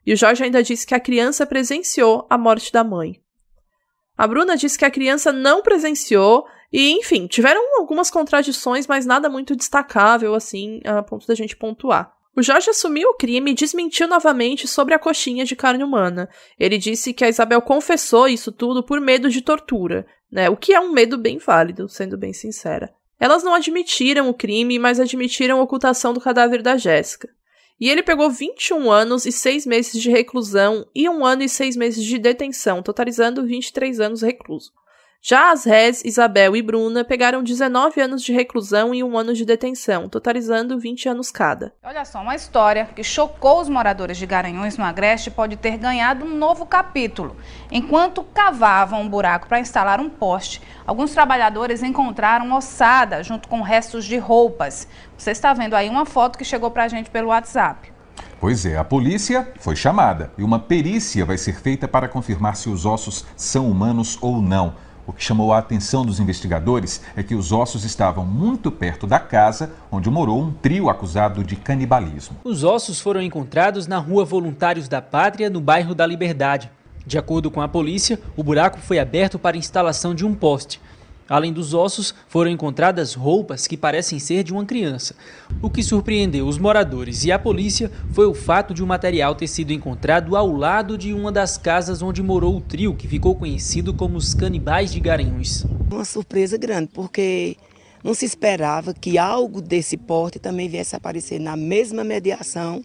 [0.09, 3.21] E o Jorge ainda disse que a criança presenciou a morte da mãe.
[4.17, 9.29] A Bruna disse que a criança não presenciou e, enfim, tiveram algumas contradições, mas nada
[9.29, 12.11] muito destacável assim, a ponto da gente pontuar.
[12.35, 16.27] O Jorge assumiu o crime e desmentiu novamente sobre a coxinha de carne humana.
[16.57, 20.49] Ele disse que a Isabel confessou isso tudo por medo de tortura, né?
[20.49, 22.91] O que é um medo bem válido, sendo bem sincera.
[23.19, 27.29] Elas não admitiram o crime, mas admitiram a ocultação do cadáver da Jéssica.
[27.79, 31.77] E ele pegou 21 anos e 6 meses de reclusão e um ano e 6
[31.77, 34.73] meses de detenção, totalizando 23 anos recluso.
[35.21, 39.43] Já as réis Isabel e Bruna pegaram 19 anos de reclusão e um ano de
[39.43, 41.73] detenção, totalizando 20 anos cada.
[41.83, 46.23] Olha só, uma história que chocou os moradores de Garanhuns no Agreste pode ter ganhado
[46.23, 47.35] um novo capítulo.
[47.69, 54.05] Enquanto cavavam um buraco para instalar um poste, alguns trabalhadores encontraram ossada junto com restos
[54.05, 54.87] de roupas.
[55.15, 57.93] Você está vendo aí uma foto que chegou para a gente pelo WhatsApp.
[58.41, 62.69] Pois é, a polícia foi chamada e uma perícia vai ser feita para confirmar se
[62.69, 64.73] os ossos são humanos ou não.
[65.05, 69.19] O que chamou a atenção dos investigadores é que os ossos estavam muito perto da
[69.19, 72.37] casa onde morou um trio acusado de canibalismo.
[72.43, 76.71] Os ossos foram encontrados na rua Voluntários da Pátria, no bairro da Liberdade.
[77.05, 80.79] De acordo com a polícia, o buraco foi aberto para instalação de um poste.
[81.29, 85.13] Além dos ossos, foram encontradas roupas que parecem ser de uma criança.
[85.61, 89.47] O que surpreendeu os moradores e a polícia foi o fato de o material ter
[89.47, 93.93] sido encontrado ao lado de uma das casas onde morou o trio, que ficou conhecido
[93.93, 95.67] como os Canibais de Garanhuns.
[95.91, 97.55] Uma surpresa grande, porque
[98.03, 102.81] não se esperava que algo desse porte também viesse a aparecer na mesma mediação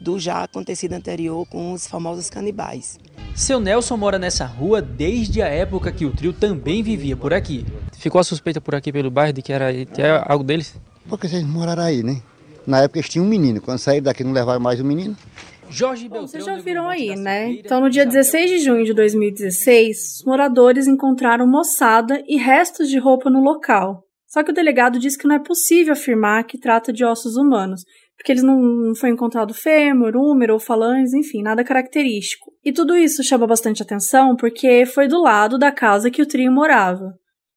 [0.00, 2.98] do já acontecido anterior com os famosos canibais.
[3.34, 7.64] Seu Nelson mora nessa rua desde a época que o trio também vivia por aqui.
[7.98, 10.74] Ficou a suspeita por aqui pelo bairro de que era até algo deles?
[11.08, 12.20] Porque vocês moraram aí, né?
[12.66, 13.60] Na época eles tinham um menino.
[13.60, 15.16] Quando saíram daqui não levaram mais o menino.
[15.70, 17.50] Jorge Beltrão, Vocês já viram aí, né?
[17.52, 22.98] Então, no dia 16 de junho de 2016, os moradores encontraram moçada e restos de
[22.98, 24.02] roupa no local.
[24.26, 27.82] Só que o delegado disse que não é possível afirmar que trata de ossos humanos,
[28.18, 32.52] porque eles não, não foi encontrado fêmur, húmero ou falanges, enfim, nada característico.
[32.64, 36.50] E tudo isso chama bastante atenção porque foi do lado da casa que o trio
[36.50, 37.14] morava.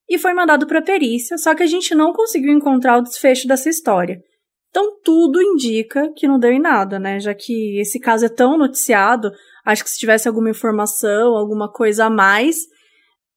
[0.07, 3.69] E foi mandado para perícia, só que a gente não conseguiu encontrar o desfecho dessa
[3.69, 4.21] história.
[4.69, 7.19] Então tudo indica que não deu em nada, né?
[7.19, 9.31] Já que esse caso é tão noticiado,
[9.65, 12.57] acho que se tivesse alguma informação, alguma coisa a mais,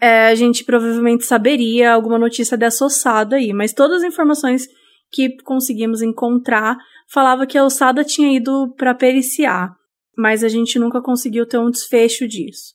[0.00, 3.52] é, a gente provavelmente saberia alguma notícia dessa ossada aí.
[3.54, 4.68] Mas todas as informações
[5.14, 6.76] que conseguimos encontrar
[7.08, 9.72] falava que a ossada tinha ido para periciar,
[10.18, 12.74] mas a gente nunca conseguiu ter um desfecho disso.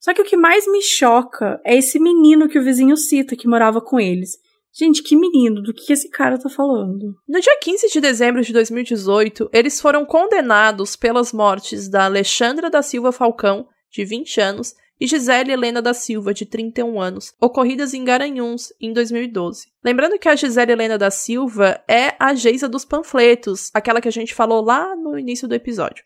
[0.00, 3.48] Só que o que mais me choca é esse menino que o vizinho cita que
[3.48, 4.32] morava com eles.
[4.78, 7.14] Gente, que menino, do que esse cara tá falando?
[7.26, 12.82] No dia 15 de dezembro de 2018, eles foram condenados pelas mortes da Alexandra da
[12.82, 18.04] Silva Falcão, de 20 anos, e Gisele Helena da Silva, de 31 anos, ocorridas em
[18.04, 19.68] Garanhuns em 2012.
[19.84, 24.12] Lembrando que a Gisele Helena da Silva é a Geisa dos panfletos, aquela que a
[24.12, 26.04] gente falou lá no início do episódio.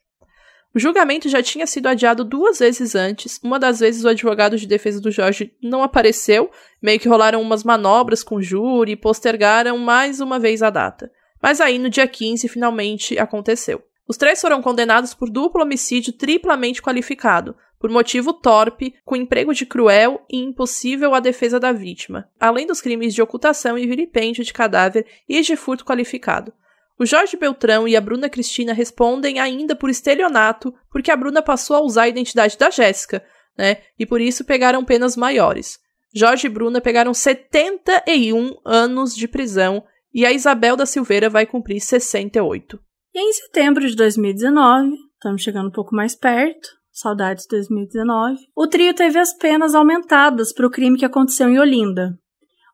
[0.72, 3.40] O julgamento já tinha sido adiado duas vezes antes.
[3.42, 6.48] Uma das vezes o advogado de defesa do Jorge não apareceu,
[6.80, 11.10] meio que rolaram umas manobras com o júri e postergaram mais uma vez a data.
[11.42, 13.82] Mas aí, no dia 15, finalmente aconteceu.
[14.06, 19.64] Os três foram condenados por duplo homicídio triplamente qualificado, por motivo torpe, com emprego de
[19.64, 24.52] cruel e impossível à defesa da vítima, além dos crimes de ocultação e vilipêndio de
[24.52, 26.52] cadáver e de furto qualificado.
[26.98, 31.74] O Jorge Beltrão e a Bruna Cristina respondem ainda por estelionato, porque a Bruna passou
[31.74, 33.24] a usar a identidade da Jéssica,
[33.56, 33.78] né?
[33.98, 35.80] E por isso pegaram penas maiores.
[36.14, 41.80] Jorge e Bruna pegaram 71 anos de prisão e a Isabel da Silveira vai cumprir
[41.80, 42.78] 68.
[43.14, 48.66] E em setembro de 2019, estamos chegando um pouco mais perto, saudades de 2019, o
[48.66, 52.18] trio teve as penas aumentadas para o crime que aconteceu em Olinda.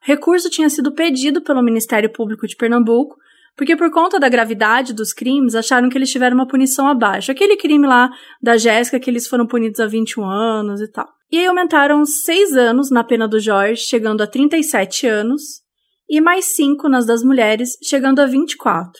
[0.02, 3.16] O recurso tinha sido pedido pelo Ministério Público de Pernambuco
[3.56, 7.32] porque por conta da gravidade dos crimes, acharam que eles tiveram uma punição abaixo.
[7.32, 8.10] Aquele crime lá
[8.40, 11.08] da Jéssica, que eles foram punidos a 21 anos e tal.
[11.32, 15.62] E aí aumentaram 6 anos na pena do Jorge, chegando a 37 anos,
[16.08, 18.92] e mais 5 nas das mulheres, chegando a 24.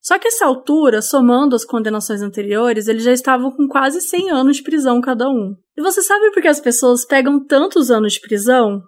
[0.00, 4.56] Só que essa altura, somando as condenações anteriores, eles já estavam com quase 100 anos
[4.56, 5.56] de prisão cada um.
[5.76, 8.82] E você sabe por que as pessoas pegam tantos anos de prisão?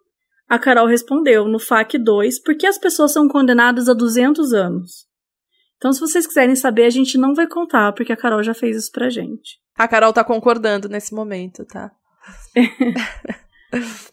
[0.48, 5.06] A Carol respondeu no FAQ 2 porque as pessoas são condenadas a 200 anos.
[5.76, 8.76] Então, se vocês quiserem saber, a gente não vai contar, porque a Carol já fez
[8.76, 9.58] isso pra gente.
[9.76, 11.90] A Carol tá concordando nesse momento, tá?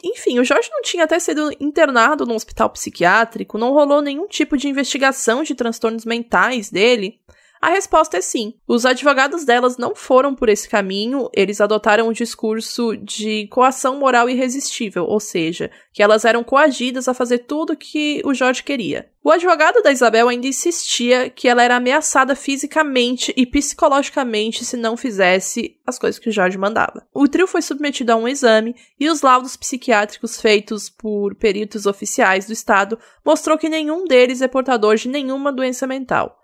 [0.03, 4.55] Enfim, o Jorge não tinha até sido internado num hospital psiquiátrico, não rolou nenhum tipo
[4.57, 7.19] de investigação de transtornos mentais dele.
[7.61, 8.53] A resposta é sim.
[8.67, 14.29] Os advogados delas não foram por esse caminho, eles adotaram o discurso de coação moral
[14.29, 19.09] irresistível, ou seja, que elas eram coagidas a fazer tudo que o Jorge queria.
[19.23, 24.95] O advogado da Isabel ainda insistia que ela era ameaçada fisicamente e psicologicamente se não
[24.95, 27.05] fizesse as coisas que o Jorge mandava.
[27.13, 32.45] O trio foi submetido a um exame e os laudos psiquiátricos feitos por peritos oficiais
[32.45, 36.39] do estado mostrou que nenhum deles é portador de nenhuma doença mental.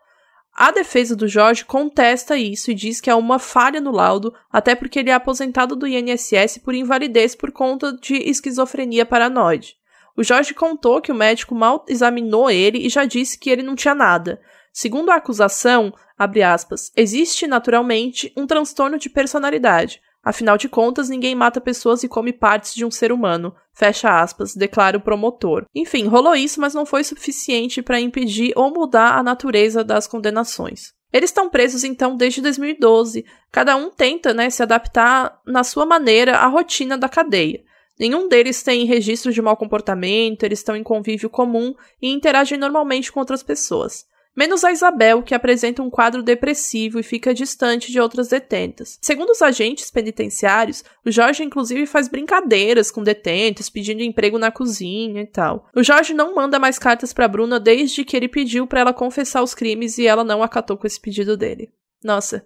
[0.56, 4.76] A defesa do Jorge contesta isso e diz que é uma falha no laudo, até
[4.76, 9.76] porque ele é aposentado do INSS por invalidez por conta de esquizofrenia paranoide.
[10.16, 13.76] O Jorge contou que o médico mal examinou ele e já disse que ele não
[13.76, 14.40] tinha nada.
[14.72, 21.60] Segundo a acusação, aspas, existe naturalmente um transtorno de personalidade, Afinal de contas, ninguém mata
[21.60, 23.54] pessoas e come partes de um ser humano.
[23.74, 25.66] Fecha aspas, declara o promotor.
[25.76, 30.94] Enfim, rolou isso, mas não foi suficiente para impedir ou mudar a natureza das condenações.
[31.12, 33.26] Eles estão presos então desde 2012.
[33.52, 37.62] Cada um tenta, né, se adaptar na sua maneira à rotina da cadeia.
[38.00, 43.12] Nenhum deles tem registro de mau comportamento, eles estão em convívio comum e interagem normalmente
[43.12, 44.06] com outras pessoas
[44.36, 48.98] menos a Isabel, que apresenta um quadro depressivo e fica distante de outras detentas.
[49.02, 55.22] Segundo os agentes penitenciários, o Jorge inclusive faz brincadeiras com detentos, pedindo emprego na cozinha
[55.22, 55.68] e tal.
[55.76, 59.44] O Jorge não manda mais cartas para Bruna desde que ele pediu para ela confessar
[59.44, 61.72] os crimes e ela não acatou com esse pedido dele.
[62.04, 62.46] Nossa,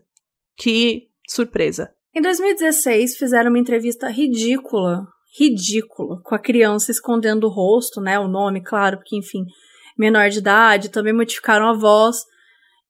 [0.55, 1.91] que surpresa.
[2.15, 5.07] Em 2016, fizeram uma entrevista ridícula,
[5.37, 9.45] ridícula, com a criança escondendo o rosto, né, o nome, claro, porque enfim,
[9.97, 12.17] menor de idade, também modificaram a voz.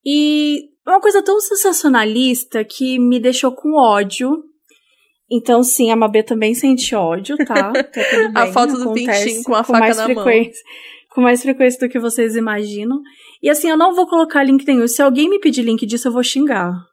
[0.06, 4.44] E é uma coisa tão sensacionalista que me deixou com ódio.
[5.30, 7.74] Então, sim, a Mabê também sente ódio, tá?
[7.74, 10.26] tá bem, a foto do pintinho com a com faca na mão.
[11.10, 13.02] Com mais frequência do que vocês imaginam.
[13.42, 14.88] E assim, eu não vou colocar link nenhum.
[14.88, 16.87] Se alguém me pedir link disso, eu vou xingar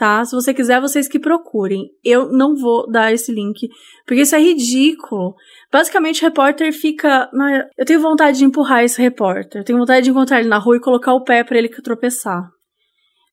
[0.00, 0.24] tá?
[0.24, 1.90] Se você quiser, vocês que procurem.
[2.02, 3.68] Eu não vou dar esse link,
[4.06, 5.34] porque isso é ridículo.
[5.70, 7.30] Basicamente, o repórter fica.
[7.76, 9.60] Eu tenho vontade de empurrar esse repórter.
[9.60, 12.48] Eu tenho vontade de encontrar ele na rua e colocar o pé para ele tropeçar.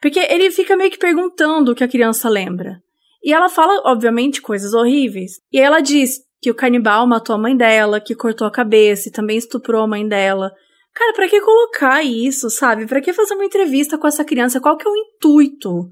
[0.02, 2.82] Porque ele fica meio que perguntando o que a criança lembra.
[3.24, 5.40] E ela fala, obviamente, coisas horríveis.
[5.52, 9.08] E aí ela diz que o canibal matou a mãe dela, que cortou a cabeça
[9.08, 10.52] e também estuprou a mãe dela.
[10.94, 12.86] Cara, para que colocar isso, sabe?
[12.86, 14.60] Para que fazer uma entrevista com essa criança?
[14.60, 15.90] Qual que é o intuito?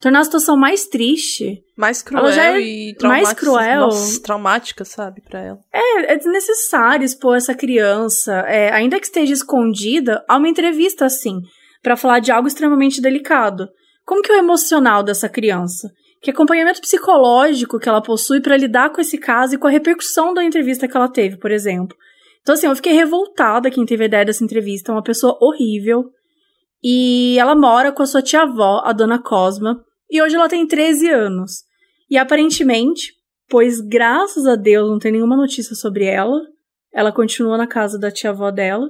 [0.00, 1.62] Tornar a situação mais triste.
[1.76, 3.82] Mais cruel ela já é e mais cruel.
[3.82, 5.58] Nossa, traumática, sabe, para ela.
[5.72, 11.40] É, é desnecessário expor essa criança, é, ainda que esteja escondida, a uma entrevista assim,
[11.82, 13.68] para falar de algo extremamente delicado.
[14.04, 15.90] Como que é o emocional dessa criança?
[16.22, 20.34] Que acompanhamento psicológico que ela possui para lidar com esse caso e com a repercussão
[20.34, 21.96] da entrevista que ela teve, por exemplo.
[22.42, 26.10] Então, assim, eu fiquei revoltada quem teve a ideia dessa entrevista, uma pessoa horrível.
[26.82, 31.08] E ela mora com a sua tia-avó, a dona Cosma, e hoje ela tem 13
[31.08, 31.64] anos.
[32.10, 33.12] E aparentemente,
[33.48, 36.40] pois graças a Deus não tem nenhuma notícia sobre ela.
[36.92, 38.88] Ela continua na casa da tia-avó dela.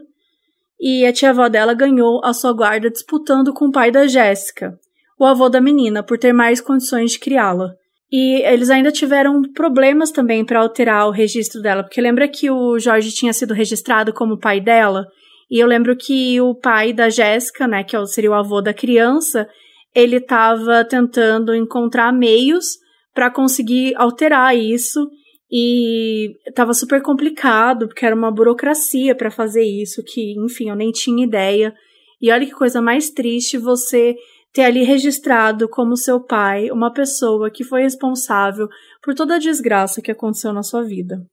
[0.80, 4.78] E a tia-avó dela ganhou a sua guarda disputando com o pai da Jéssica,
[5.18, 7.74] o avô da menina, por ter mais condições de criá-la.
[8.10, 12.78] E eles ainda tiveram problemas também para alterar o registro dela, porque lembra que o
[12.78, 15.06] Jorge tinha sido registrado como pai dela?
[15.50, 18.72] E eu lembro que o pai da Jéssica, né, que é seria o avô da
[18.72, 19.46] criança,
[19.94, 22.66] ele estava tentando encontrar meios
[23.14, 25.08] para conseguir alterar isso
[25.50, 30.92] e estava super complicado, porque era uma burocracia para fazer isso, que, enfim, eu nem
[30.92, 31.74] tinha ideia.
[32.20, 34.14] E olha que coisa mais triste você
[34.52, 38.68] ter ali registrado como seu pai uma pessoa que foi responsável
[39.02, 41.24] por toda a desgraça que aconteceu na sua vida.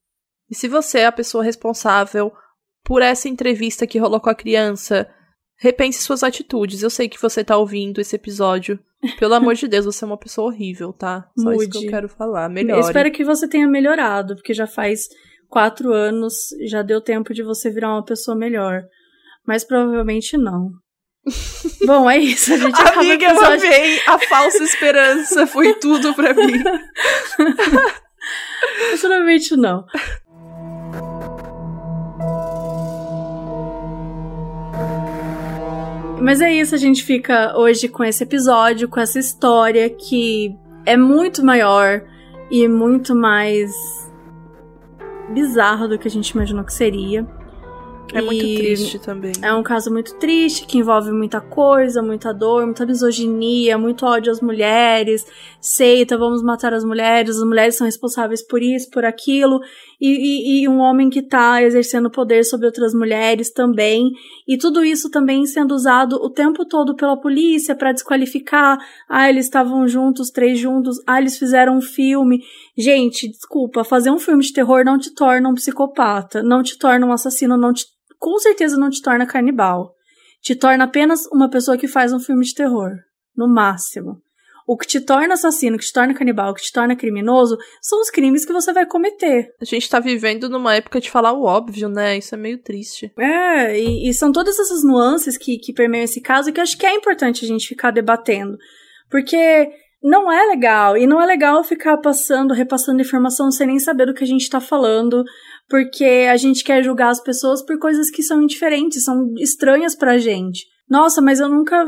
[0.50, 2.32] E se você é a pessoa responsável
[2.84, 5.10] por essa entrevista que rolou com a criança,
[5.58, 6.84] repense suas atitudes.
[6.84, 8.80] Eu sei que você tá ouvindo esse episódio.
[9.20, 11.30] Pelo amor de Deus, você é uma pessoa horrível, tá?
[11.38, 11.64] Só Mude.
[11.64, 12.50] isso que eu quero falar.
[12.50, 12.80] Melhor.
[12.80, 15.08] Espero que você tenha melhorado, porque já faz
[15.48, 16.34] quatro anos,
[16.66, 18.84] já deu tempo de você virar uma pessoa melhor.
[19.46, 20.72] Mas provavelmente não.
[21.86, 22.54] Bom, é isso.
[22.54, 24.00] A gente acaba Amiga, eu amei.
[24.08, 26.54] A falsa esperança foi tudo pra mim.
[29.00, 29.86] Provavelmente não.
[36.28, 40.54] Mas é isso, a gente fica hoje com esse episódio, com essa história que
[40.86, 42.04] é muito maior
[42.52, 43.72] e muito mais
[45.30, 47.26] bizarro do que a gente imaginou que seria.
[48.14, 49.32] É muito triste também.
[49.42, 54.30] É um caso muito triste, que envolve muita coisa, muita dor, muita misoginia, muito ódio
[54.30, 55.26] às mulheres,
[55.62, 59.62] seita, vamos matar as mulheres, as mulheres são responsáveis por isso, por aquilo,
[60.00, 64.12] e, e, e um homem que tá exercendo poder sobre outras mulheres também,
[64.48, 68.78] e tudo isso também sendo usado o tempo todo pela polícia para desqualificar,
[69.10, 72.42] ah, eles estavam juntos, três juntos, ah, eles fizeram um filme.
[72.78, 77.06] Gente, desculpa, fazer um filme de terror não te torna um psicopata, não te torna
[77.06, 77.86] um assassino, não te
[78.20, 79.94] com certeza não te torna canibal.
[80.42, 82.92] Te torna apenas uma pessoa que faz um filme de terror.
[83.36, 84.22] No máximo.
[84.68, 87.58] O que te torna assassino, o que te torna canibal, o que te torna criminoso,
[87.82, 89.48] são os crimes que você vai cometer.
[89.62, 92.18] A gente tá vivendo numa época de falar o óbvio, né?
[92.18, 93.10] Isso é meio triste.
[93.18, 96.78] É, e, e são todas essas nuances que, que permeiam esse caso que eu acho
[96.78, 98.58] que é importante a gente ficar debatendo.
[99.10, 99.70] Porque
[100.04, 104.14] não é legal, e não é legal ficar passando, repassando informação sem nem saber do
[104.14, 105.24] que a gente tá falando,
[105.70, 110.18] porque a gente quer julgar as pessoas por coisas que são indiferentes, são estranhas pra
[110.18, 110.66] gente.
[110.90, 111.86] Nossa, mas eu nunca.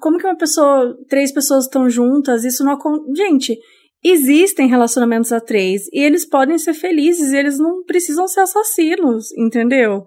[0.00, 0.96] Como que uma pessoa.
[1.08, 2.44] Três pessoas estão juntas?
[2.44, 3.16] Isso não acontece.
[3.16, 3.58] Gente,
[4.02, 10.04] existem relacionamentos a três e eles podem ser felizes, eles não precisam ser assassinos, entendeu?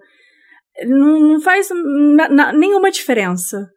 [0.86, 1.70] Não, não faz
[2.16, 3.70] na, na, nenhuma diferença.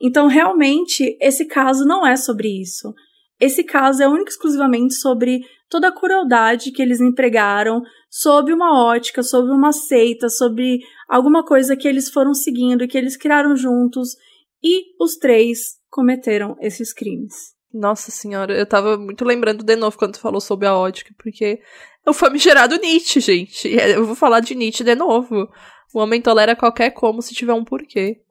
[0.00, 2.94] Então, realmente, esse caso não é sobre isso.
[3.40, 7.82] Esse caso é único exclusivamente sobre toda a crueldade que eles empregaram
[8.18, 12.96] sob uma ótica, sob uma seita, sobre alguma coisa que eles foram seguindo e que
[12.96, 14.16] eles criaram juntos,
[14.64, 17.54] e os três cometeram esses crimes.
[17.70, 21.60] Nossa senhora, eu tava muito lembrando de novo quando tu falou sobre a ótica, porque
[22.06, 23.68] é o famigerado Nietzsche, gente.
[23.68, 25.46] Eu vou falar de Nietzsche de novo.
[25.92, 28.22] O homem tolera qualquer como se tiver um porquê.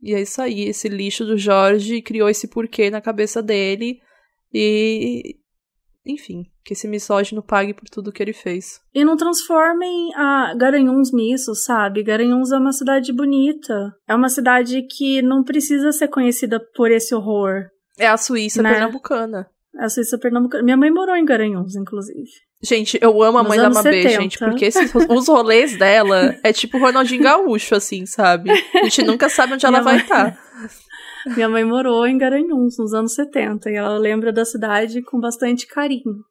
[0.00, 4.00] E é isso aí, esse lixo do Jorge criou esse porquê na cabeça dele
[4.52, 5.36] e.
[6.06, 8.80] Enfim, que esse misógino pague por tudo que ele fez.
[8.92, 12.02] E não transformem a Garanhuns nisso, sabe?
[12.02, 13.94] Garanhuns é uma cidade bonita.
[14.08, 17.66] É uma cidade que não precisa ser conhecida por esse horror.
[17.96, 18.72] É a Suíça né?
[18.72, 19.46] pernambucana.
[19.78, 20.64] É a Suíça pernambucana.
[20.64, 22.28] Minha mãe morou em Garanhuns, inclusive.
[22.60, 24.22] Gente, eu amo a Nos mãe da Mabê, 70.
[24.22, 28.50] gente, porque esses, os rolês dela é tipo Ronaldinho Gaúcho, assim, sabe?
[28.50, 30.32] A gente nunca sabe onde ela vai estar.
[30.32, 30.38] Tá.
[31.36, 35.66] Minha mãe morou em Garanhuns nos anos 70 e ela lembra da cidade com bastante
[35.66, 36.24] carinho.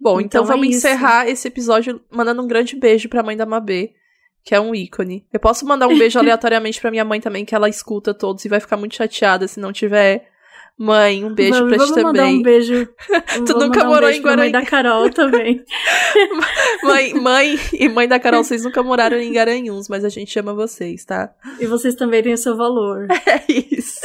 [0.00, 3.44] Bom, então, então vamos é encerrar esse episódio mandando um grande beijo pra mãe da
[3.44, 3.92] Mabê,
[4.42, 5.26] que é um ícone.
[5.30, 8.48] Eu posso mandar um beijo aleatoriamente pra minha mãe também, que ela escuta todos e
[8.48, 10.29] vai ficar muito chateada se não tiver
[10.80, 12.04] Mãe, um beijo vamos, pra ti também.
[12.04, 12.88] Vamos mandar um beijo.
[13.46, 14.36] tu nunca um morou em Garanhuns.
[14.38, 15.62] mãe da Carol também.
[16.82, 20.54] mãe, mãe e mãe da Carol, vocês nunca moraram em Garanhuns, mas a gente ama
[20.54, 21.34] vocês, tá?
[21.60, 23.08] E vocês também têm o seu valor.
[23.10, 24.00] É isso.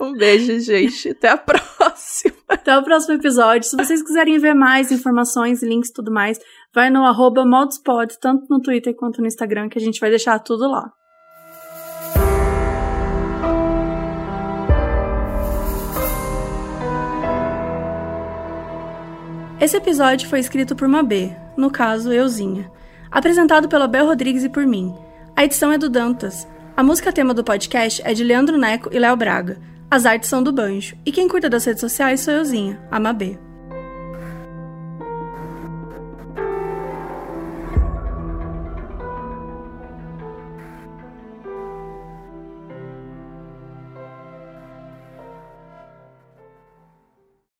[0.00, 1.10] Um beijo, gente.
[1.10, 2.34] Até a próxima.
[2.48, 3.68] Até o próximo episódio.
[3.68, 6.40] Se vocês quiserem ver mais informações, links e tudo mais,
[6.74, 10.38] vai no arroba modspod, tanto no Twitter quanto no Instagram, que a gente vai deixar
[10.38, 10.90] tudo lá.
[19.60, 22.70] Esse episódio foi escrito por Mabê, no caso, euzinha.
[23.10, 24.92] Apresentado pela Bel Rodrigues e por mim.
[25.36, 26.46] A edição é do Dantas.
[26.76, 29.58] A música tema do podcast é de Leandro Neco e Léo Braga.
[29.88, 30.96] As artes são do Banjo.
[31.06, 33.38] E quem cuida das redes sociais sou euzinha, a Mabê.